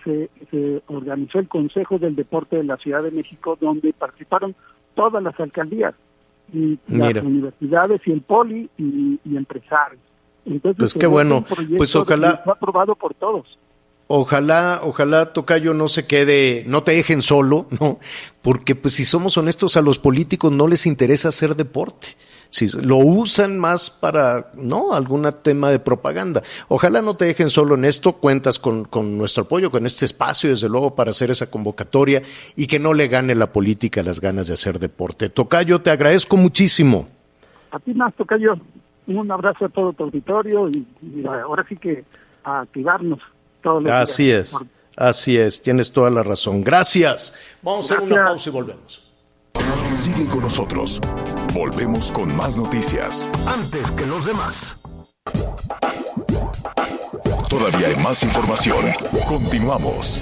[0.06, 4.56] se, se organizó el Consejo del Deporte de la Ciudad de México, donde participaron
[4.96, 5.94] todas las alcaldías,
[6.54, 7.12] y Mira.
[7.16, 10.00] las universidades y el poli y, y empresarios.
[10.46, 11.44] Entonces, Pues qué bueno.
[11.76, 13.58] Pues ojalá- fue aprobado por todos.
[14.08, 18.00] Ojalá, ojalá Tocayo no se quede, no te dejen solo, ¿no?
[18.42, 22.10] Porque pues si somos honestos a los políticos no les interesa hacer deporte.
[22.52, 24.94] Si lo usan más para, ¿no?
[24.94, 26.44] Algún tema de propaganda.
[26.68, 30.52] Ojalá no te dejen solo en esto, cuentas con, con nuestro apoyo, con este espacio,
[30.52, 32.22] desde luego, para hacer esa convocatoria
[32.56, 35.30] y que no le gane la política las ganas de hacer deporte.
[35.30, 37.08] Tocayo, te agradezco muchísimo.
[37.72, 38.56] A ti más, Tocayo,
[39.08, 42.06] un abrazo a todo tu auditorio y, y ahora sí que
[42.44, 43.20] a activarnos
[43.66, 44.54] todos los Así días.
[44.54, 44.58] es,
[44.96, 46.64] así es, tienes toda la razón.
[46.64, 47.34] Gracias.
[47.64, 49.04] Vamos a hacer una pausa y volvemos.
[49.98, 51.02] Sigue con nosotros.
[51.54, 53.28] Volvemos con más noticias.
[53.48, 54.78] Antes que los demás.
[57.50, 58.86] Todavía hay más información.
[59.28, 60.22] Continuamos.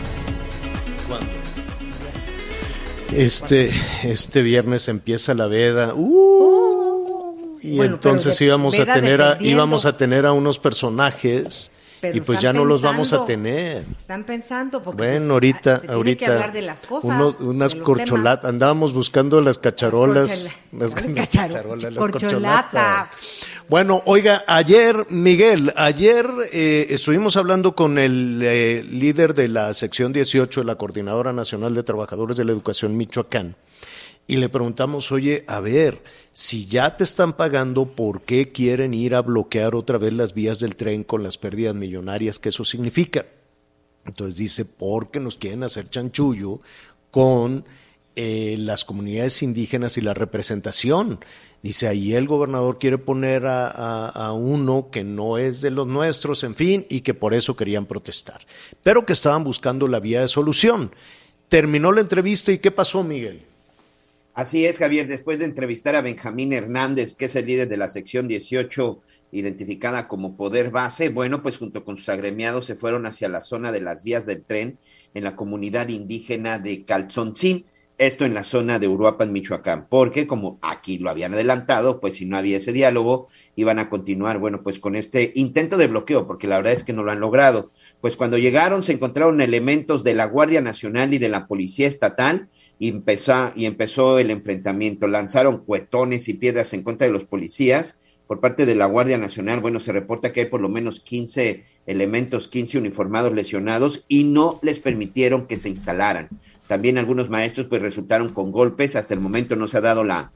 [3.12, 3.72] Este,
[4.04, 5.94] este viernes empieza la veda.
[5.96, 11.72] Uh, y Bueno, entonces íbamos a tener a, íbamos a tener a unos personajes
[12.04, 13.86] Pero y pues ya no los vamos a tener.
[13.98, 17.40] Están pensando porque Bueno, pues, ahorita, se tiene ahorita que hablar de las cosas, unos-
[17.40, 22.72] unas corcholatas, andábamos buscando las cacharolas, corchola- las, las las cacharo- cacharolas, las corcholatas.
[22.72, 23.10] corcholatas.
[23.70, 30.12] Bueno, oiga, ayer, Miguel, ayer eh, estuvimos hablando con el eh, líder de la sección
[30.12, 33.56] 18 de la Coordinadora Nacional de Trabajadores de la Educación Michoacán
[34.26, 39.16] y le preguntamos, oye, a ver, si ya te están pagando, ¿por qué quieren ir
[39.16, 43.26] a bloquear otra vez las vías del tren con las pérdidas millonarias que eso significa?
[44.06, 46.62] Entonces dice, porque nos quieren hacer chanchullo
[47.12, 47.66] con
[48.16, 51.20] eh, las comunidades indígenas y la representación.
[51.62, 56.56] Dice, ahí el gobernador quiere poner a, uno que no es de los nuestros, en
[56.56, 58.42] fin, y que por eso querían protestar,
[58.84, 60.92] pero que estaban buscando la vía de solución.
[61.48, 63.46] Terminó la entrevista y ¿qué pasó, Miguel?
[64.34, 67.88] Así es, Javier, después de entrevistar a Benjamín Hernández, que es el líder de la
[67.88, 69.00] sección 18,
[69.32, 73.72] identificada como Poder Base, bueno, pues junto con sus agremiados se fueron hacia la zona
[73.72, 74.80] de las vías del tren
[75.14, 77.66] en la comunidad indígena de Calzoncín.
[78.00, 82.26] Esto en la zona de Uruapan, Michoacán, porque como aquí lo habían adelantado, pues si
[82.26, 86.48] no había ese diálogo, iban a continuar, bueno, pues con este intento de bloqueo, porque
[86.48, 87.72] la verdad es que no lo han logrado.
[88.02, 92.50] Pues cuando llegaron se encontraron elementos de la Guardia Nacional y de la Policía Estatal
[92.84, 95.08] y empezó, y empezó el enfrentamiento.
[95.08, 99.62] Lanzaron cuetones y piedras en contra de los policías por parte de la Guardia Nacional.
[99.62, 104.60] Bueno, se reporta que hay por lo menos 15 elementos, 15 uniformados lesionados y no
[104.62, 106.28] les permitieron que se instalaran.
[106.68, 110.34] También algunos maestros pues resultaron con golpes, hasta el momento no se ha dado la,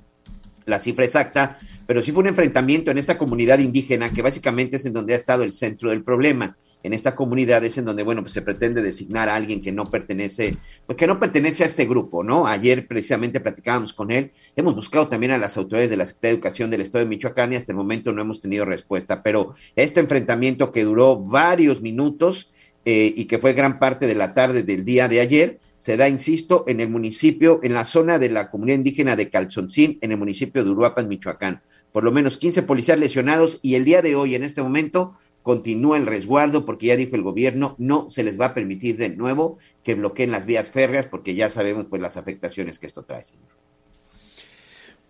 [0.66, 4.86] la cifra exacta, pero sí fue un enfrentamiento en esta comunidad indígena que básicamente es
[4.86, 6.56] en donde ha estado el centro del problema.
[6.84, 9.90] En esta comunidad es en donde, bueno, pues se pretende designar a alguien que no
[9.90, 12.48] pertenece, pues que no pertenece a este grupo, ¿no?
[12.48, 16.36] Ayer precisamente platicábamos con él, hemos buscado también a las autoridades de la Secretaría de
[16.36, 20.00] Educación del Estado de Michoacán y hasta el momento no hemos tenido respuesta, pero este
[20.00, 22.52] enfrentamiento que duró varios minutos
[22.86, 26.08] eh, y que fue gran parte de la tarde del día de ayer, se da,
[26.08, 30.18] insisto, en el municipio, en la zona de la comunidad indígena de Calzoncín, en el
[30.18, 31.62] municipio de Uruapan, Michoacán.
[31.92, 35.96] Por lo menos 15 policías lesionados y el día de hoy, en este momento, continúa
[35.96, 39.60] el resguardo porque ya dijo el gobierno, no se les va a permitir de nuevo
[39.82, 43.48] que bloqueen las vías férreas porque ya sabemos pues las afectaciones que esto trae, señor.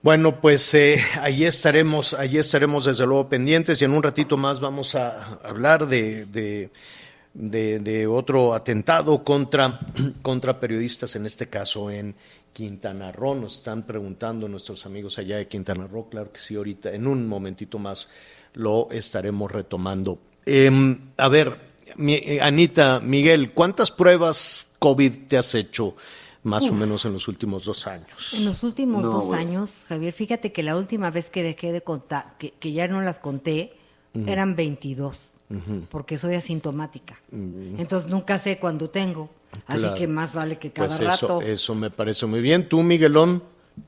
[0.04, 4.60] Bueno, pues eh, ahí estaremos, ahí estaremos desde luego pendientes y en un ratito más
[4.60, 6.70] vamos a hablar de, de
[7.38, 9.80] de, otro atentado contra,
[10.22, 12.16] contra periodistas, en este caso en
[12.52, 13.36] Quintana Roo.
[13.36, 17.28] Nos están preguntando nuestros amigos allá de Quintana Roo, claro que sí, ahorita en un
[17.28, 18.10] momentito más
[18.58, 20.20] lo estaremos retomando.
[20.46, 21.60] Em, a ver,
[22.42, 25.96] Anita, Miguel, ¿cuántas pruebas COVID te has hecho?
[26.44, 28.34] más o menos en los últimos dos años.
[28.34, 32.38] En los últimos dos años, Javier, fíjate que la última vez que dejé de contar,
[32.38, 33.74] que, ya no las conté,
[34.26, 35.18] eran 22
[35.90, 37.20] porque soy asintomática.
[37.32, 39.30] Entonces nunca sé cuándo tengo.
[39.66, 41.42] Así que más vale que cada pues rato.
[41.42, 42.68] Eso me parece muy bien.
[42.68, 43.44] ¿Tú, Miguelón?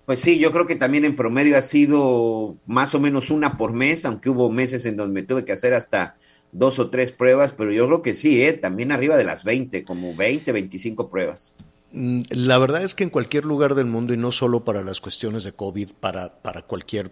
[0.06, 3.73] Pues sí, yo creo que también en promedio ha sido más o menos una por
[3.73, 6.17] mes, aunque hubo meses en donde me tuve que hacer hasta
[6.52, 8.54] dos o tres pruebas, pero yo creo que sí, ¿eh?
[8.54, 11.56] también arriba de las 20, como 20, 25 pruebas.
[11.91, 15.02] Mm, la verdad es que en cualquier lugar del mundo, y no solo para las
[15.02, 17.12] cuestiones de COVID, para, para cualquier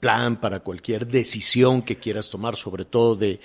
[0.00, 3.40] plan, para cualquier decisión que quieras tomar, sobre todo de,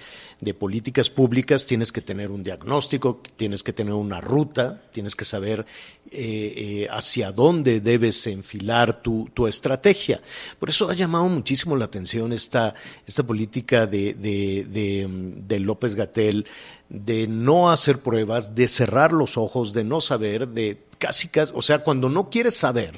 [0.54, 5.66] políticas públicas, tienes que tener un diagnóstico, tienes que tener una ruta, tienes que saber
[6.12, 10.22] eh, eh, hacia dónde debes enfilar tu, estrategia.
[10.60, 15.08] Por eso ha llamado muchísimo la atención esta, esta política de, de,
[15.46, 16.46] de López Gatel
[16.90, 21.62] de no hacer pruebas, de cerrar los ojos, de no saber, de casi, casi, o
[21.62, 22.96] sea, cuando no quieres saber,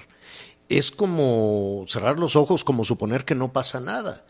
[0.69, 4.25] es como cerrar los ojos, como suponer que no pasa nada.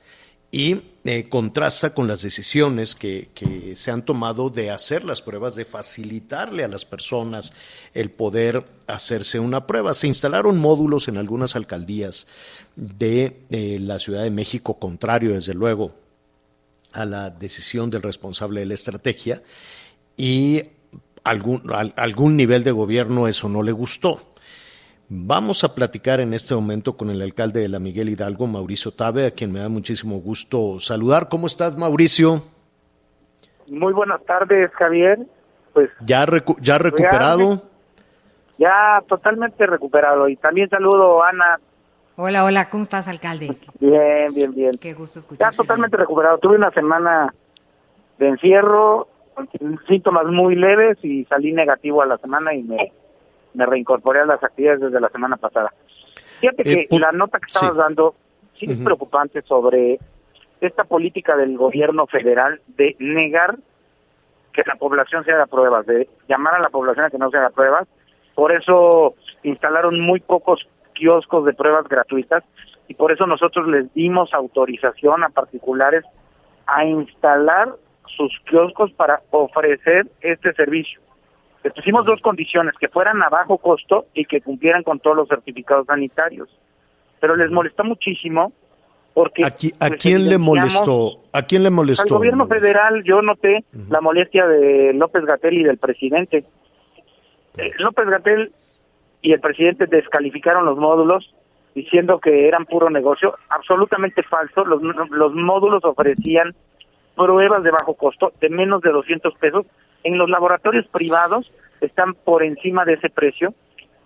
[0.49, 5.55] Y eh, contrasta con las decisiones que, que, se han tomado de hacer las pruebas,
[5.55, 7.53] de facilitarle a las personas
[7.93, 9.93] el poder hacerse una prueba.
[9.93, 12.27] Se instalaron módulos en algunas alcaldías
[12.77, 15.95] de eh, la Ciudad de México, contrario desde luego
[16.93, 19.43] a la decisión del responsable de la estrategia,
[20.15, 20.63] y
[21.23, 24.26] algún, algún nivel de gobierno eso no le gustó.
[25.09, 29.27] Vamos a platicar en este momento con el alcalde de la Miguel Hidalgo, Mauricio Tabe,
[29.27, 31.29] a quien me da muchísimo gusto saludar.
[31.29, 32.43] ¿Cómo estás, Mauricio?
[33.69, 35.19] Muy buenas tardes, Javier.
[35.71, 36.25] Pues ya
[36.59, 37.63] ya recuperado.
[38.57, 41.59] Ya totalmente recuperado y también saludo a Ana.
[42.17, 43.55] Hola, hola, ¿cómo estás, alcalde?
[43.79, 44.71] Bien, bien, bien.
[44.81, 45.51] Qué gusto escuchar.
[45.51, 46.37] Ya totalmente recuperado.
[46.39, 47.33] Tuve una semana
[48.17, 49.07] de encierro,
[49.87, 52.91] síntomas muy leves y salí negativo a la semana y me
[53.57, 55.73] me reincorporé a las actividades desde la semana pasada.
[56.39, 58.15] Fíjate eh, que la nota que estabas dando
[58.57, 59.99] sí es preocupante sobre
[60.61, 63.57] esta política del gobierno federal de negar
[64.53, 67.37] que la población se haga pruebas, de llamar a la población a que no se
[67.37, 67.87] haga pruebas.
[68.35, 72.43] Por eso instalaron muy pocos kioscos de pruebas gratuitas
[72.87, 76.03] y por eso nosotros les dimos autorización a particulares
[76.67, 77.73] a instalar
[78.05, 81.01] sus kioscos para ofrecer este servicio.
[81.67, 85.27] Les pusimos dos condiciones, que fueran a bajo costo y que cumplieran con todos los
[85.27, 86.47] certificados sanitarios.
[87.19, 88.53] Pero les molestó muchísimo
[89.13, 89.43] porque...
[89.43, 91.23] ¿A, pues, quién le molestó?
[91.33, 92.03] ¿A quién le molestó?
[92.03, 96.45] Al gobierno federal yo noté la molestia de López Gatel y del presidente.
[97.57, 98.53] Eh, López Gatel
[99.21, 101.35] y el presidente descalificaron los módulos
[101.75, 104.63] diciendo que eran puro negocio, absolutamente falso.
[104.63, 106.55] Los, los módulos ofrecían
[107.17, 109.65] pruebas de bajo costo, de menos de 200 pesos,
[110.05, 111.51] en los laboratorios privados
[111.81, 113.53] están por encima de ese precio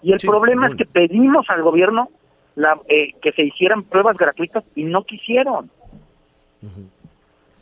[0.02, 2.10] y el problema es que pedimos al gobierno
[2.56, 5.70] la, eh, que se hicieran pruebas gratuitas y no quisieron.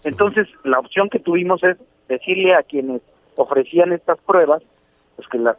[0.04, 3.02] Entonces, la opción que tuvimos es decirle a quienes
[3.36, 4.64] ofrecían estas pruebas,
[5.16, 5.58] pues que las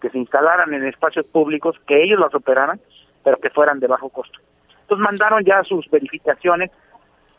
[0.00, 2.80] que se instalaran en espacios públicos, que ellos las operaran,
[3.22, 4.38] pero que fueran de bajo costo.
[4.82, 6.70] Entonces mandaron ya sus verificaciones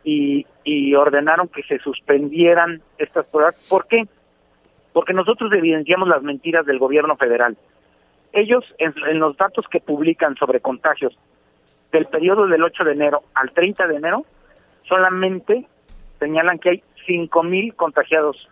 [0.03, 3.55] y, y ordenaron que se suspendieran estas pruebas.
[3.69, 4.07] ¿Por qué?
[4.93, 7.57] Porque nosotros evidenciamos las mentiras del gobierno federal.
[8.31, 11.17] Ellos, en, en los datos que publican sobre contagios
[11.91, 14.25] del periodo del 8 de enero al 30 de enero,
[14.87, 15.67] solamente
[16.19, 18.47] señalan que hay 5.000 contagiados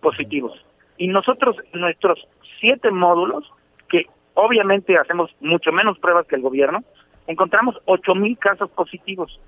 [0.00, 0.64] positivos.
[0.96, 2.26] Y nosotros, nuestros
[2.58, 3.50] siete módulos,
[3.88, 6.82] que obviamente hacemos mucho menos pruebas que el gobierno,
[7.26, 9.38] encontramos 8.000 casos positivos.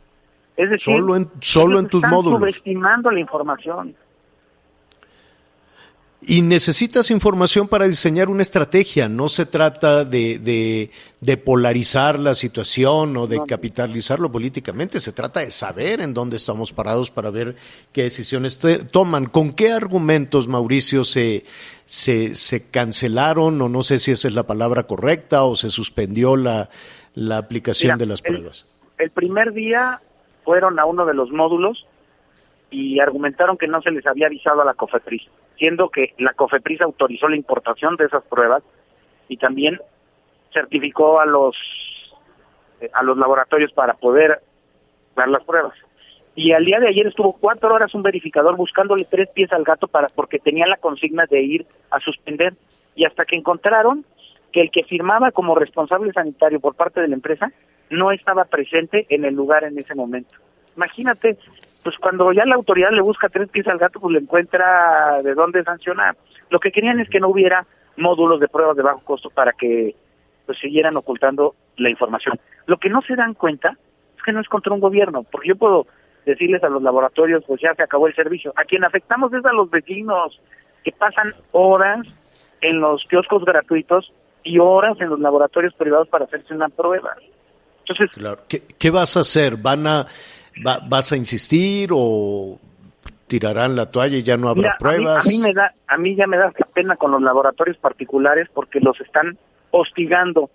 [0.56, 2.40] Es decir, solo en, solo en tus están módulos.
[2.40, 3.94] subestimando la información.
[6.24, 9.08] Y necesitas información para diseñar una estrategia.
[9.08, 15.00] No se trata de, de, de polarizar la situación o de capitalizarlo políticamente.
[15.00, 17.56] Se trata de saber en dónde estamos parados para ver
[17.92, 19.26] qué decisiones te- toman.
[19.26, 21.44] ¿Con qué argumentos, Mauricio, se,
[21.86, 26.36] se, se cancelaron o no sé si esa es la palabra correcta o se suspendió
[26.36, 26.70] la,
[27.14, 28.66] la aplicación Mira, de las el- pruebas?
[28.98, 30.00] El primer día
[30.44, 31.84] fueron a uno de los módulos
[32.70, 35.22] y argumentaron que no se les había avisado a la COFEPRIS,
[35.62, 38.64] siendo que la COFEPRIS autorizó la importación de esas pruebas
[39.28, 39.78] y también
[40.52, 41.56] certificó a los
[42.80, 44.40] eh, a los laboratorios para poder
[45.14, 45.74] dar las pruebas.
[46.34, 49.86] Y al día de ayer estuvo cuatro horas un verificador buscándole tres pies al gato
[49.86, 52.54] para porque tenía la consigna de ir a suspender
[52.96, 54.04] y hasta que encontraron
[54.50, 57.52] que el que firmaba como responsable sanitario por parte de la empresa
[57.88, 60.34] no estaba presente en el lugar en ese momento.
[60.74, 61.38] Imagínate,
[61.82, 65.34] pues cuando ya la autoridad le busca tres pies al gato, pues le encuentra de
[65.34, 66.16] dónde sancionar.
[66.50, 67.66] Lo que querían es que no hubiera
[67.96, 69.94] módulos de pruebas de bajo costo para que
[70.46, 72.38] pues siguieran ocultando la información.
[72.66, 73.76] Lo que no se dan cuenta
[74.16, 75.86] es que no es contra un gobierno, porque yo puedo
[76.24, 78.52] decirles a los laboratorios, pues ya se acabó el servicio.
[78.56, 80.40] A quien afectamos es a los vecinos
[80.84, 82.06] que pasan horas
[82.60, 84.12] en los kioscos gratuitos
[84.44, 87.16] y horas en los laboratorios privados para hacerse una prueba.
[87.80, 88.42] Entonces, Claro.
[88.48, 89.56] ¿Qué, qué vas a hacer?
[89.56, 90.06] ¿Van a,
[90.66, 92.58] va- ¿Vas a insistir o
[93.26, 95.26] tirarán la toalla y ya no habrá Mira, a mí- pruebas?
[95.26, 98.48] A mí, me da, a mí ya me da hasta pena con los laboratorios particulares
[98.52, 99.38] porque los están
[99.70, 100.50] hostigando,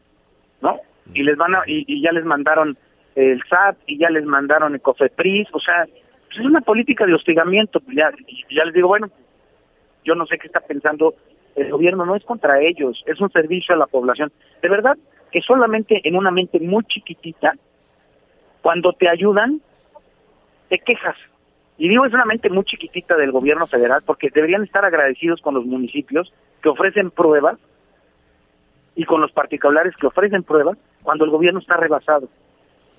[0.61, 0.79] ¿no?
[1.13, 2.77] Y les van a, y, y ya les mandaron
[3.15, 5.85] el SAT y ya les mandaron el COFEPRIS, o sea,
[6.27, 7.79] pues es una política de hostigamiento.
[7.79, 9.09] pues Ya, y ya les digo, bueno,
[10.05, 11.15] yo no sé qué está pensando
[11.55, 14.31] el gobierno, no es contra ellos, es un servicio a la población.
[14.61, 14.95] De verdad
[15.31, 17.53] que solamente en una mente muy chiquitita,
[18.61, 19.61] cuando te ayudan,
[20.70, 21.15] te quejas.
[21.78, 25.53] Y digo, es una mente muy chiquitita del gobierno federal porque deberían estar agradecidos con
[25.53, 27.57] los municipios que ofrecen pruebas
[28.95, 32.30] y con los particulares que ofrecen pruebas cuando el gobierno está rebasado.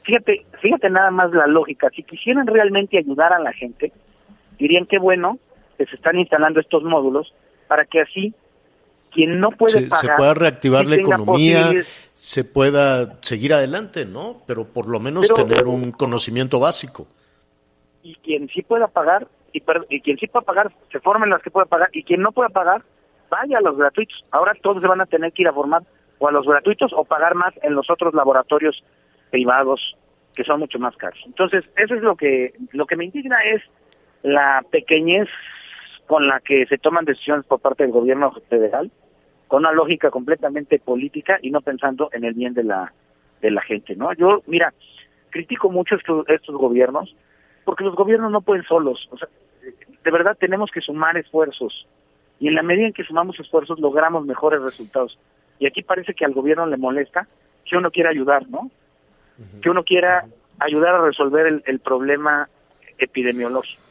[0.05, 1.91] Fíjate, fíjate nada más la lógica.
[1.95, 3.93] Si quisieran realmente ayudar a la gente,
[4.59, 5.39] dirían que bueno
[5.77, 7.35] que se están instalando estos módulos
[7.67, 8.33] para que así
[9.11, 11.73] quien no puede se, se pagar pueda reactivar la economía,
[12.15, 14.43] se pueda seguir adelante, ¿no?
[14.47, 17.09] Pero por lo menos Pero- tener un conocimiento básico.
[18.09, 21.51] Y quien sí pueda pagar y, y quien sí pueda pagar se formen las que
[21.51, 22.83] pueda pagar y quien no pueda pagar
[23.31, 24.25] vaya a los gratuitos.
[24.31, 25.83] Ahora todos se van a tener que ir a formar
[26.19, 28.83] o a los gratuitos o pagar más en los otros laboratorios
[29.31, 29.97] privados
[30.35, 31.21] que son mucho más caros.
[31.27, 33.63] Entonces eso es lo que lo que me indigna es
[34.23, 35.29] la pequeñez
[36.07, 38.91] con la que se toman decisiones por parte del gobierno federal
[39.49, 42.93] con una lógica completamente política y no pensando en el bien de la
[43.43, 44.73] de la gente no yo mira
[45.31, 47.15] critico mucho estos, estos gobiernos
[47.69, 49.07] porque los gobiernos no pueden solos.
[49.11, 49.29] O sea,
[50.03, 51.87] de verdad tenemos que sumar esfuerzos.
[52.41, 55.19] Y en la medida en que sumamos esfuerzos logramos mejores resultados.
[55.59, 57.29] Y aquí parece que al gobierno le molesta
[57.67, 58.71] que uno quiera ayudar, ¿no?
[59.61, 60.25] Que uno quiera
[60.59, 62.49] ayudar a resolver el, el problema
[62.97, 63.83] epidemiológico.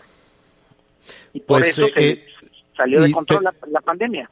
[1.33, 2.27] Y por Pues, eso eh, se eh,
[2.75, 4.27] salió de control la pandemia.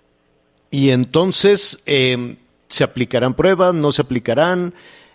[0.71, 2.37] Y entonces, eh,
[2.67, 3.75] ¿se aplicarán pruebas?
[3.75, 4.73] ¿No se aplicarán?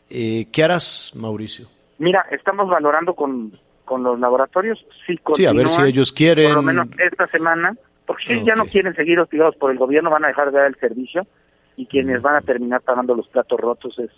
[0.08, 1.66] Eh, ¿Qué harás, Mauricio?
[1.98, 3.58] Mira, estamos valorando con,
[3.90, 6.46] con los laboratorios si Sí, a ver si ellos quieren.
[6.46, 7.76] Por lo menos esta semana,
[8.06, 10.68] porque si ya no quieren seguir hostigados por el gobierno, van a dejar de dar
[10.68, 11.26] el servicio
[11.74, 14.10] y quienes van a terminar pagando los platos rotos es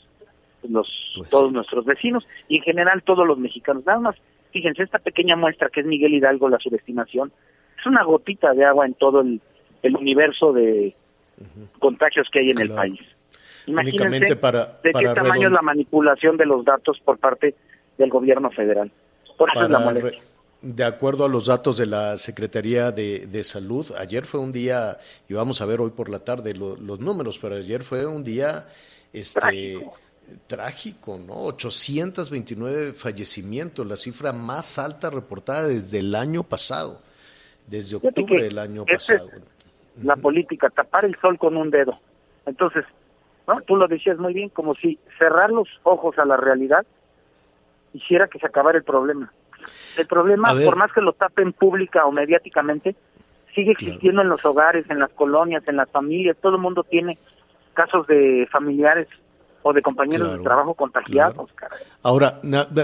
[0.69, 1.31] los Pues.
[1.31, 3.87] todos nuestros vecinos y en general todos los mexicanos.
[3.87, 4.17] Nada más,
[4.51, 7.33] fíjense, esta pequeña muestra que es Miguel Hidalgo, la subestimación,
[7.81, 9.41] es una gotita de agua en todo el,
[9.83, 10.95] el universo de
[11.79, 13.01] contagios que hay en el país.
[13.67, 17.55] Únicamente Imagínense para, de qué tamaño es la manipulación de los datos por parte
[17.97, 18.93] del gobierno federal.
[19.43, 20.21] Por eso es la para molestia.
[20.21, 20.33] re-
[20.63, 24.97] de acuerdo a los datos de la Secretaría de, de Salud, ayer fue un día,
[25.29, 28.23] y vamos a ver hoy por la tarde lo- los números, pero ayer fue un
[28.23, 28.69] día
[29.13, 29.95] este, Trágico.
[30.47, 31.35] trágico, ¿no?
[31.45, 37.01] 829 fallecimientos, la cifra más alta reportada desde el año pasado,
[37.67, 39.27] desde octubre del año pasado.
[39.97, 41.99] es la política, tapar el sol con un dedo.
[42.47, 42.85] Entonces,
[43.47, 43.61] ¿no?
[43.63, 46.87] Tú lo decías muy bien, como si cerrar los ojos a la realidad
[47.93, 49.33] hiciera que se acabara el problema.
[49.97, 52.97] El problema, por más que lo tapen pública o mediáticamente,
[53.55, 56.37] sigue existiendo en los hogares, en las colonias, en las familias.
[56.41, 57.19] Todo el mundo tiene
[57.75, 59.09] casos de familiares
[59.63, 61.51] o de compañeros de trabajo contagiados.
[62.03, 62.41] Ahora,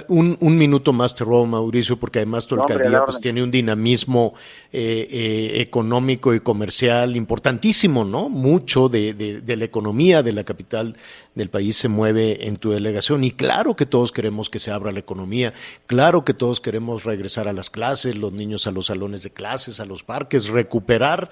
[0.09, 4.35] un, un, minuto más te robo, Mauricio, porque además tu alcaldía pues, tiene un dinamismo
[4.73, 8.29] eh, eh, económico y comercial importantísimo, ¿no?
[8.29, 10.97] Mucho de, de, la economía de la capital
[11.35, 14.93] del país se mueve en tu delegación y claro que todos queremos que se abra
[14.93, 15.53] la economía,
[15.87, 19.81] claro que todos queremos regresar a las clases, los niños a los salones de clases,
[19.81, 21.31] a los parques, recuperar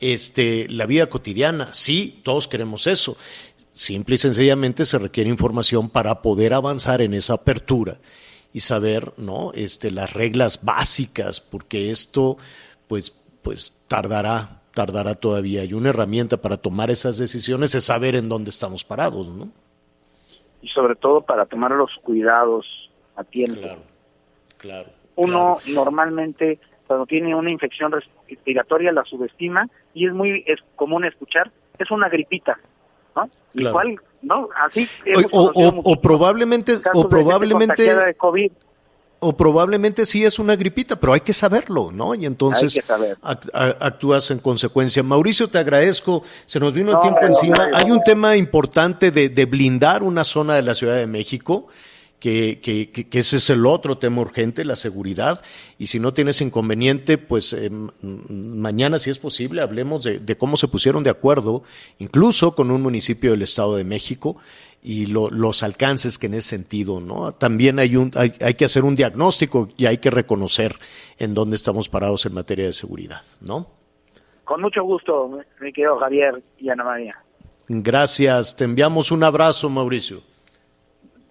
[0.00, 1.70] este, la vida cotidiana.
[1.72, 3.16] Sí, todos queremos eso.
[3.78, 7.98] Simple y sencillamente se requiere información para poder avanzar en esa apertura
[8.52, 9.52] y saber, ¿no?
[9.54, 12.38] Este, las reglas básicas, porque esto,
[12.88, 15.62] pues, pues tardará, tardará todavía.
[15.62, 19.46] Y una herramienta para tomar esas decisiones es saber en dónde estamos parados, ¿no?
[20.60, 23.60] Y sobre todo para tomar los cuidados a tiempo.
[23.60, 23.82] Claro,
[24.58, 24.88] claro.
[25.14, 26.58] Uno normalmente
[26.88, 27.92] cuando tiene una infección
[28.28, 32.58] respiratoria la subestima y es muy es común escuchar, es una gripita
[34.22, 34.48] ¿no?
[34.56, 34.88] Así
[35.32, 37.90] o, probablemente, o probablemente,
[39.20, 42.14] o probablemente sí es una gripita, pero hay que saberlo, ¿no?
[42.14, 42.80] Y entonces
[43.80, 45.02] actúas en consecuencia.
[45.02, 46.22] Mauricio, te agradezco.
[46.46, 47.68] Se nos vino el tiempo encima.
[47.74, 51.68] Hay un tema importante de, de blindar una zona de la Ciudad de México
[52.20, 55.42] que, que, que, ese es el otro tema urgente, la seguridad.
[55.78, 57.70] Y si no tienes inconveniente, pues eh,
[58.02, 61.62] mañana, si es posible, hablemos de, cómo se pusieron de acuerdo,
[61.98, 64.36] incluso con un municipio del Estado de México
[64.82, 67.32] y los alcances que en ese sentido, ¿no?
[67.32, 70.76] También hay, un, hay, hay, que hacer un diagnóstico y hay que reconocer
[71.18, 73.68] en dónde estamos parados en materia de seguridad, ¿no?
[74.44, 75.28] Con mucho gusto,
[75.60, 77.12] mi querido Javier y Ana María.
[77.68, 80.22] Gracias, te enviamos un abrazo, Mauricio.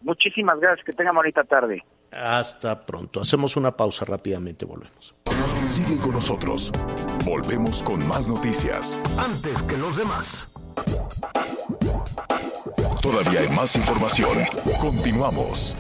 [0.01, 1.83] Muchísimas gracias, que tengan bonita tarde.
[2.11, 3.21] Hasta pronto.
[3.21, 5.15] Hacemos una pausa rápidamente, volvemos.
[5.67, 6.71] Sigue con nosotros.
[7.25, 9.01] Volvemos con más noticias.
[9.17, 10.49] Antes que los demás.
[13.01, 14.37] Todavía hay más información.
[14.79, 15.75] Continuamos.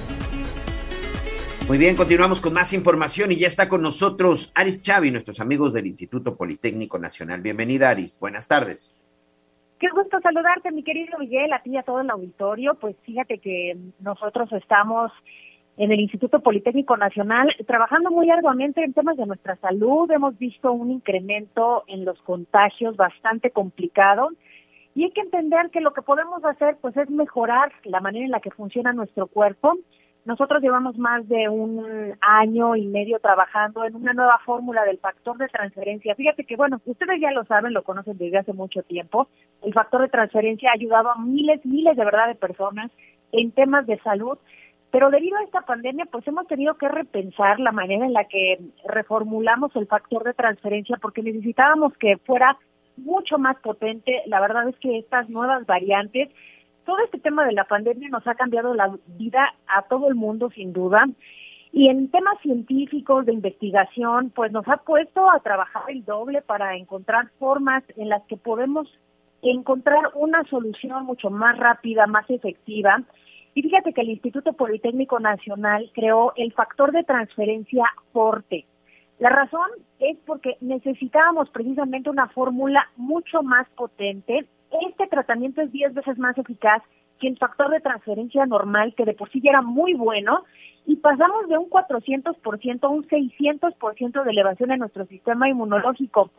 [1.67, 5.73] Muy bien, continuamos con más información y ya está con nosotros Aris Chavi, nuestros amigos
[5.73, 7.41] del Instituto Politécnico Nacional.
[7.41, 8.17] Bienvenida, Aris.
[8.19, 8.95] Buenas tardes.
[9.79, 12.73] Qué gusto saludarte, mi querido Miguel, a ti y a todo el auditorio.
[12.75, 15.11] Pues fíjate que nosotros estamos
[15.77, 20.09] en el Instituto Politécnico Nacional trabajando muy arduamente en temas de nuestra salud.
[20.09, 24.29] Hemos visto un incremento en los contagios bastante complicado
[24.95, 28.31] y hay que entender que lo que podemos hacer pues es mejorar la manera en
[28.31, 29.77] la que funciona nuestro cuerpo
[30.27, 35.37] nosotros llevamos más de un año y medio trabajando en una nueva fórmula del factor
[35.37, 36.15] de transferencia.
[36.15, 39.29] Fíjate que, bueno, ustedes ya lo saben, lo conocen desde hace mucho tiempo.
[39.63, 42.91] El factor de transferencia ha ayudado a miles, miles de verdad de personas
[43.31, 44.37] en temas de salud.
[44.91, 48.59] Pero debido a esta pandemia, pues hemos tenido que repensar la manera en la que
[48.83, 52.57] reformulamos el factor de transferencia porque necesitábamos que fuera
[52.97, 54.23] mucho más potente.
[54.25, 56.27] La verdad es que estas nuevas variantes
[56.87, 60.49] todo este tema de la pandemia nos ha cambiado la vida a todo el mundo,
[60.55, 61.05] sin duda.
[61.73, 66.77] Y en temas científicos de investigación, pues nos ha puesto a trabajar el doble para
[66.77, 68.87] encontrar formas en las que podemos
[69.41, 73.03] encontrar una solución mucho más rápida, más efectiva.
[73.53, 77.83] Y fíjate que el Instituto Politécnico Nacional creó el factor de transferencia
[78.13, 78.65] Forte.
[79.19, 79.69] La razón
[79.99, 86.37] es porque necesitábamos precisamente una fórmula mucho más potente este tratamiento es 10 veces más
[86.37, 86.81] eficaz
[87.19, 90.43] que el factor de transferencia normal, que de por sí ya era muy bueno,
[90.85, 96.31] y pasamos de un 400% a un 600% de elevación en nuestro sistema inmunológico.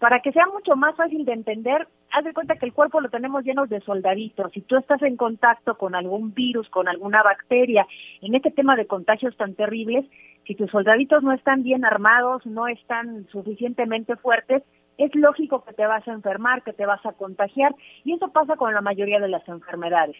[0.00, 3.08] Para que sea mucho más fácil de entender, haz de cuenta que el cuerpo lo
[3.08, 4.50] tenemos lleno de soldaditos.
[4.50, 7.86] Si tú estás en contacto con algún virus, con alguna bacteria,
[8.20, 10.04] en este tema de contagios tan terribles,
[10.44, 14.64] si tus soldaditos no están bien armados, no están suficientemente fuertes,
[15.04, 17.74] es lógico que te vas a enfermar, que te vas a contagiar,
[18.04, 20.16] y eso pasa con la mayoría de las enfermedades.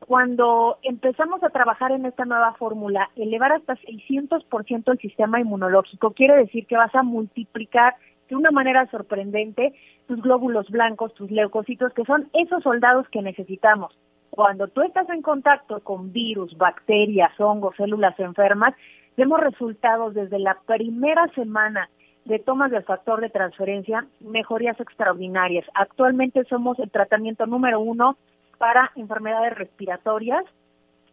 [0.00, 6.36] Cuando empezamos a trabajar en esta nueva fórmula, elevar hasta 600% el sistema inmunológico quiere
[6.36, 7.94] decir que vas a multiplicar
[8.28, 9.74] de una manera sorprendente
[10.06, 13.98] tus glóbulos blancos, tus leucocitos, que son esos soldados que necesitamos.
[14.30, 18.74] Cuando tú estás en contacto con virus, bacterias, hongos, células enfermas,
[19.16, 21.88] vemos resultados desde la primera semana
[22.28, 25.64] de tomas del factor de transferencia, mejorías extraordinarias.
[25.72, 28.18] Actualmente somos el tratamiento número uno
[28.58, 30.44] para enfermedades respiratorias.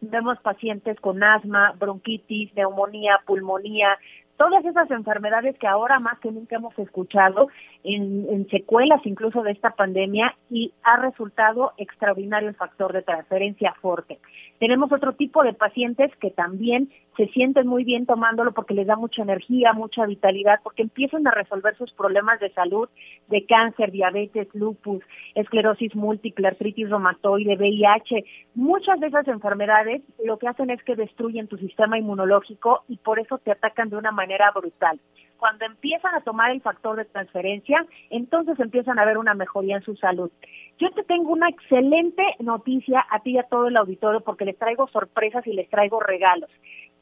[0.02, 3.96] Vemos pacientes con asma, bronquitis, neumonía, pulmonía,
[4.36, 7.48] todas esas enfermedades que ahora más que nunca hemos escuchado
[7.82, 14.18] en, secuelas incluso de esta pandemia y ha resultado extraordinario el factor de transferencia fuerte.
[14.58, 18.96] Tenemos otro tipo de pacientes que también se sienten muy bien tomándolo porque les da
[18.96, 22.88] mucha energía, mucha vitalidad, porque empiezan a resolver sus problemas de salud,
[23.28, 25.02] de cáncer, diabetes, lupus,
[25.34, 28.24] esclerosis múltiple, artritis reumatoide, VIH.
[28.54, 33.18] Muchas de esas enfermedades lo que hacen es que destruyen tu sistema inmunológico y por
[33.18, 35.00] eso te atacan de una manera brutal.
[35.38, 39.82] Cuando empiezan a tomar el factor de transferencia, entonces empiezan a ver una mejoría en
[39.82, 40.30] su salud.
[40.78, 44.58] Yo te tengo una excelente noticia a ti y a todo el auditorio porque les
[44.58, 46.50] traigo sorpresas y les traigo regalos.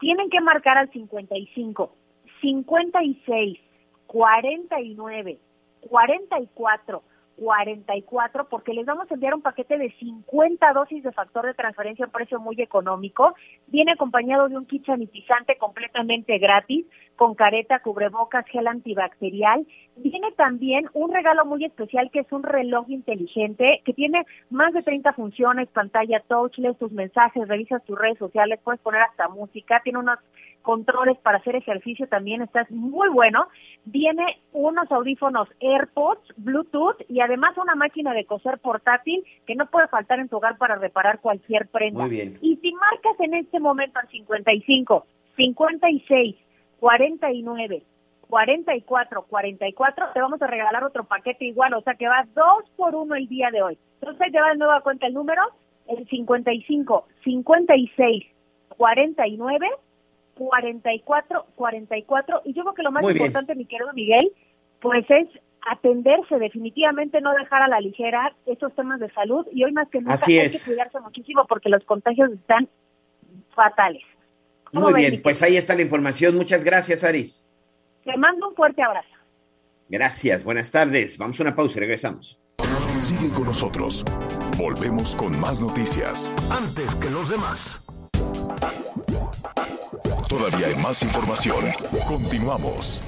[0.00, 1.94] Tienen que marcar al 55,
[2.40, 3.60] 56,
[4.06, 5.38] 49,
[5.88, 7.02] 44,
[7.36, 12.04] 44 porque les vamos a enviar un paquete de 50 dosis de factor de transferencia
[12.04, 13.34] a un precio muy económico.
[13.66, 16.86] Viene acompañado de un kit sanitizante completamente gratis
[17.16, 19.66] con careta, cubrebocas, gel antibacterial.
[19.96, 24.82] Viene también un regalo muy especial que es un reloj inteligente que tiene más de
[24.82, 29.80] 30 funciones, pantalla touch, lees tus mensajes, revisas tus redes sociales, puedes poner hasta música,
[29.84, 30.18] tiene unos
[30.62, 33.46] controles para hacer ejercicio también, está muy bueno.
[33.84, 39.88] Viene unos audífonos AirPods, Bluetooth y además una máquina de coser portátil que no puede
[39.88, 42.00] faltar en tu hogar para reparar cualquier prenda.
[42.00, 42.38] Muy bien.
[42.40, 45.06] Y si marcas en este momento al 55,
[45.36, 46.36] 56,
[46.80, 47.82] 49,
[48.28, 52.94] 44, 44, te vamos a regalar otro paquete igual, o sea que va dos por
[52.94, 53.78] uno el día de hoy.
[54.00, 55.42] Entonces te va de nuevo a cuenta el número,
[55.88, 58.24] el 55, 56,
[58.76, 59.68] 49,
[60.34, 62.42] 44, 44.
[62.44, 64.32] Y yo creo que lo más importante, mi querido Miguel,
[64.80, 65.28] pues es
[65.66, 70.00] atenderse definitivamente, no dejar a la ligera estos temas de salud y hoy más que
[70.00, 72.68] nunca hay que cuidarse muchísimo porque los contagios están
[73.54, 74.02] fatales.
[74.74, 76.34] Muy bien, pues ahí está la información.
[76.34, 77.44] Muchas gracias, Aris.
[78.04, 79.08] Te mando un fuerte abrazo.
[79.88, 81.16] Gracias, buenas tardes.
[81.16, 82.40] Vamos a una pausa y regresamos.
[83.00, 84.04] Sigue con nosotros.
[84.58, 86.32] Volvemos con más noticias.
[86.50, 87.80] Antes que los demás.
[90.28, 91.66] Todavía hay más información.
[92.08, 93.02] Continuamos.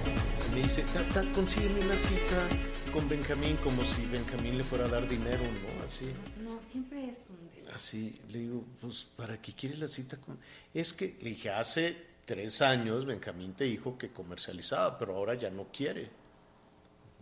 [0.54, 2.46] Me dice, Tata, consígueme una cita
[2.92, 5.84] con Benjamín, como si Benjamín le fuera a dar dinero, ¿no?
[5.84, 6.12] Así.
[6.42, 7.45] No, siempre es un
[7.76, 10.38] Así, le digo, pues, ¿para qué quiere la cita con...?
[10.72, 15.50] Es que, le dije, hace tres años Benjamín te dijo que comercializaba, pero ahora ya
[15.50, 16.08] no quiere.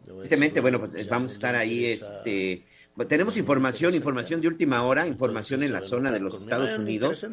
[0.07, 2.65] Evidentemente, bueno, pues vamos a estar ahí, este...
[3.09, 7.27] Tenemos información, información de última hora, información en la zona de los Estados Unidos.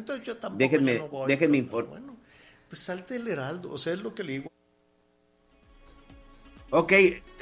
[0.58, 2.00] Déjenme, déjenme informar.
[2.00, 2.16] Bueno,
[2.68, 4.50] pues salte el heraldo, o sea, es lo que le digo.
[6.70, 6.92] Ok,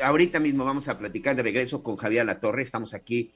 [0.02, 2.62] ahorita mismo vamos a platicar de regreso con Javier La Torre.
[2.62, 3.32] Estamos aquí,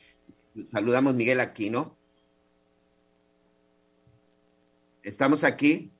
[0.70, 1.96] saludamos Miguel Aquino.
[5.04, 5.92] Estamos aquí,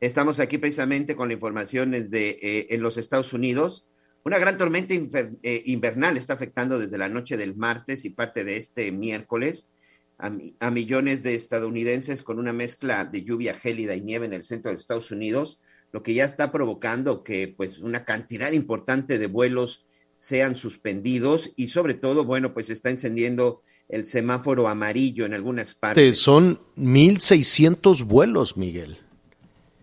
[0.00, 3.86] estamos aquí precisamente con la información de, eh, en los Estados Unidos.
[4.24, 8.56] Una gran tormenta eh, invernal está afectando desde la noche del martes y parte de
[8.56, 9.70] este miércoles
[10.18, 14.72] a, millones de estadounidenses con una mezcla de lluvia gélida y nieve en el centro
[14.72, 15.60] de Estados Unidos,
[15.92, 19.86] lo que ya está provocando que pues una cantidad importante de vuelos
[20.16, 26.18] sean suspendidos y sobre todo, bueno, pues está encendiendo el semáforo amarillo en algunas partes.
[26.18, 28.98] Son 1.600 vuelos, Miguel.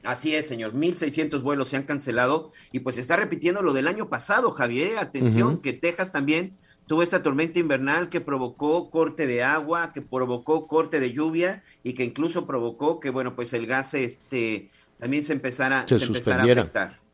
[0.03, 0.73] Así es, señor.
[0.73, 4.97] 1.600 vuelos se han cancelado y pues está repitiendo lo del año pasado, Javier.
[4.97, 6.53] Atención, que Texas también
[6.87, 11.93] tuvo esta tormenta invernal que provocó corte de agua, que provocó corte de lluvia y
[11.93, 16.45] que incluso provocó que, bueno, pues el gas este, también se empezara, se, empezara a
[16.45, 17.06] afectar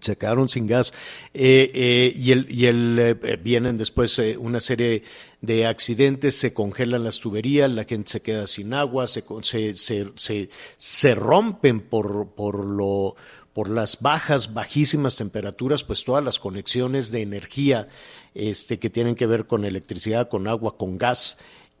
[0.00, 0.92] se quedaron sin gas.
[1.34, 5.02] Eh, eh, y el, y el eh, vienen después una serie
[5.40, 10.50] de accidentes, se congelan las tuberías, la gente se queda sin agua, se, se, se,
[10.76, 13.16] se rompen por, por lo
[13.52, 17.88] por las bajas, bajísimas temperaturas, pues todas las conexiones de energía
[18.32, 21.36] este, que tienen que ver con electricidad, con agua, con gas,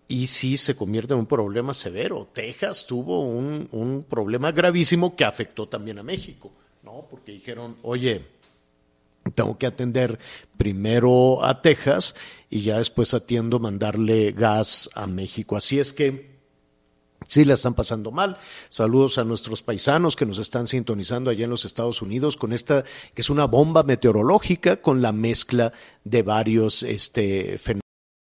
[0.08, 2.28] y sí se convierte en un problema severo.
[2.32, 6.52] Texas tuvo un, un problema gravísimo que afectó también a México,
[6.90, 7.06] ¿no?
[7.08, 8.26] Porque dijeron, oye,
[9.34, 10.18] tengo que atender
[10.56, 12.14] primero a Texas
[12.48, 15.56] y ya después atiendo mandarle gas a México.
[15.56, 16.38] Así es que
[17.26, 18.38] sí la están pasando mal.
[18.68, 22.82] Saludos a nuestros paisanos que nos están sintonizando allá en los Estados Unidos con esta
[23.14, 25.72] que es una bomba meteorológica con la mezcla
[26.04, 27.89] de varios este, fenómenos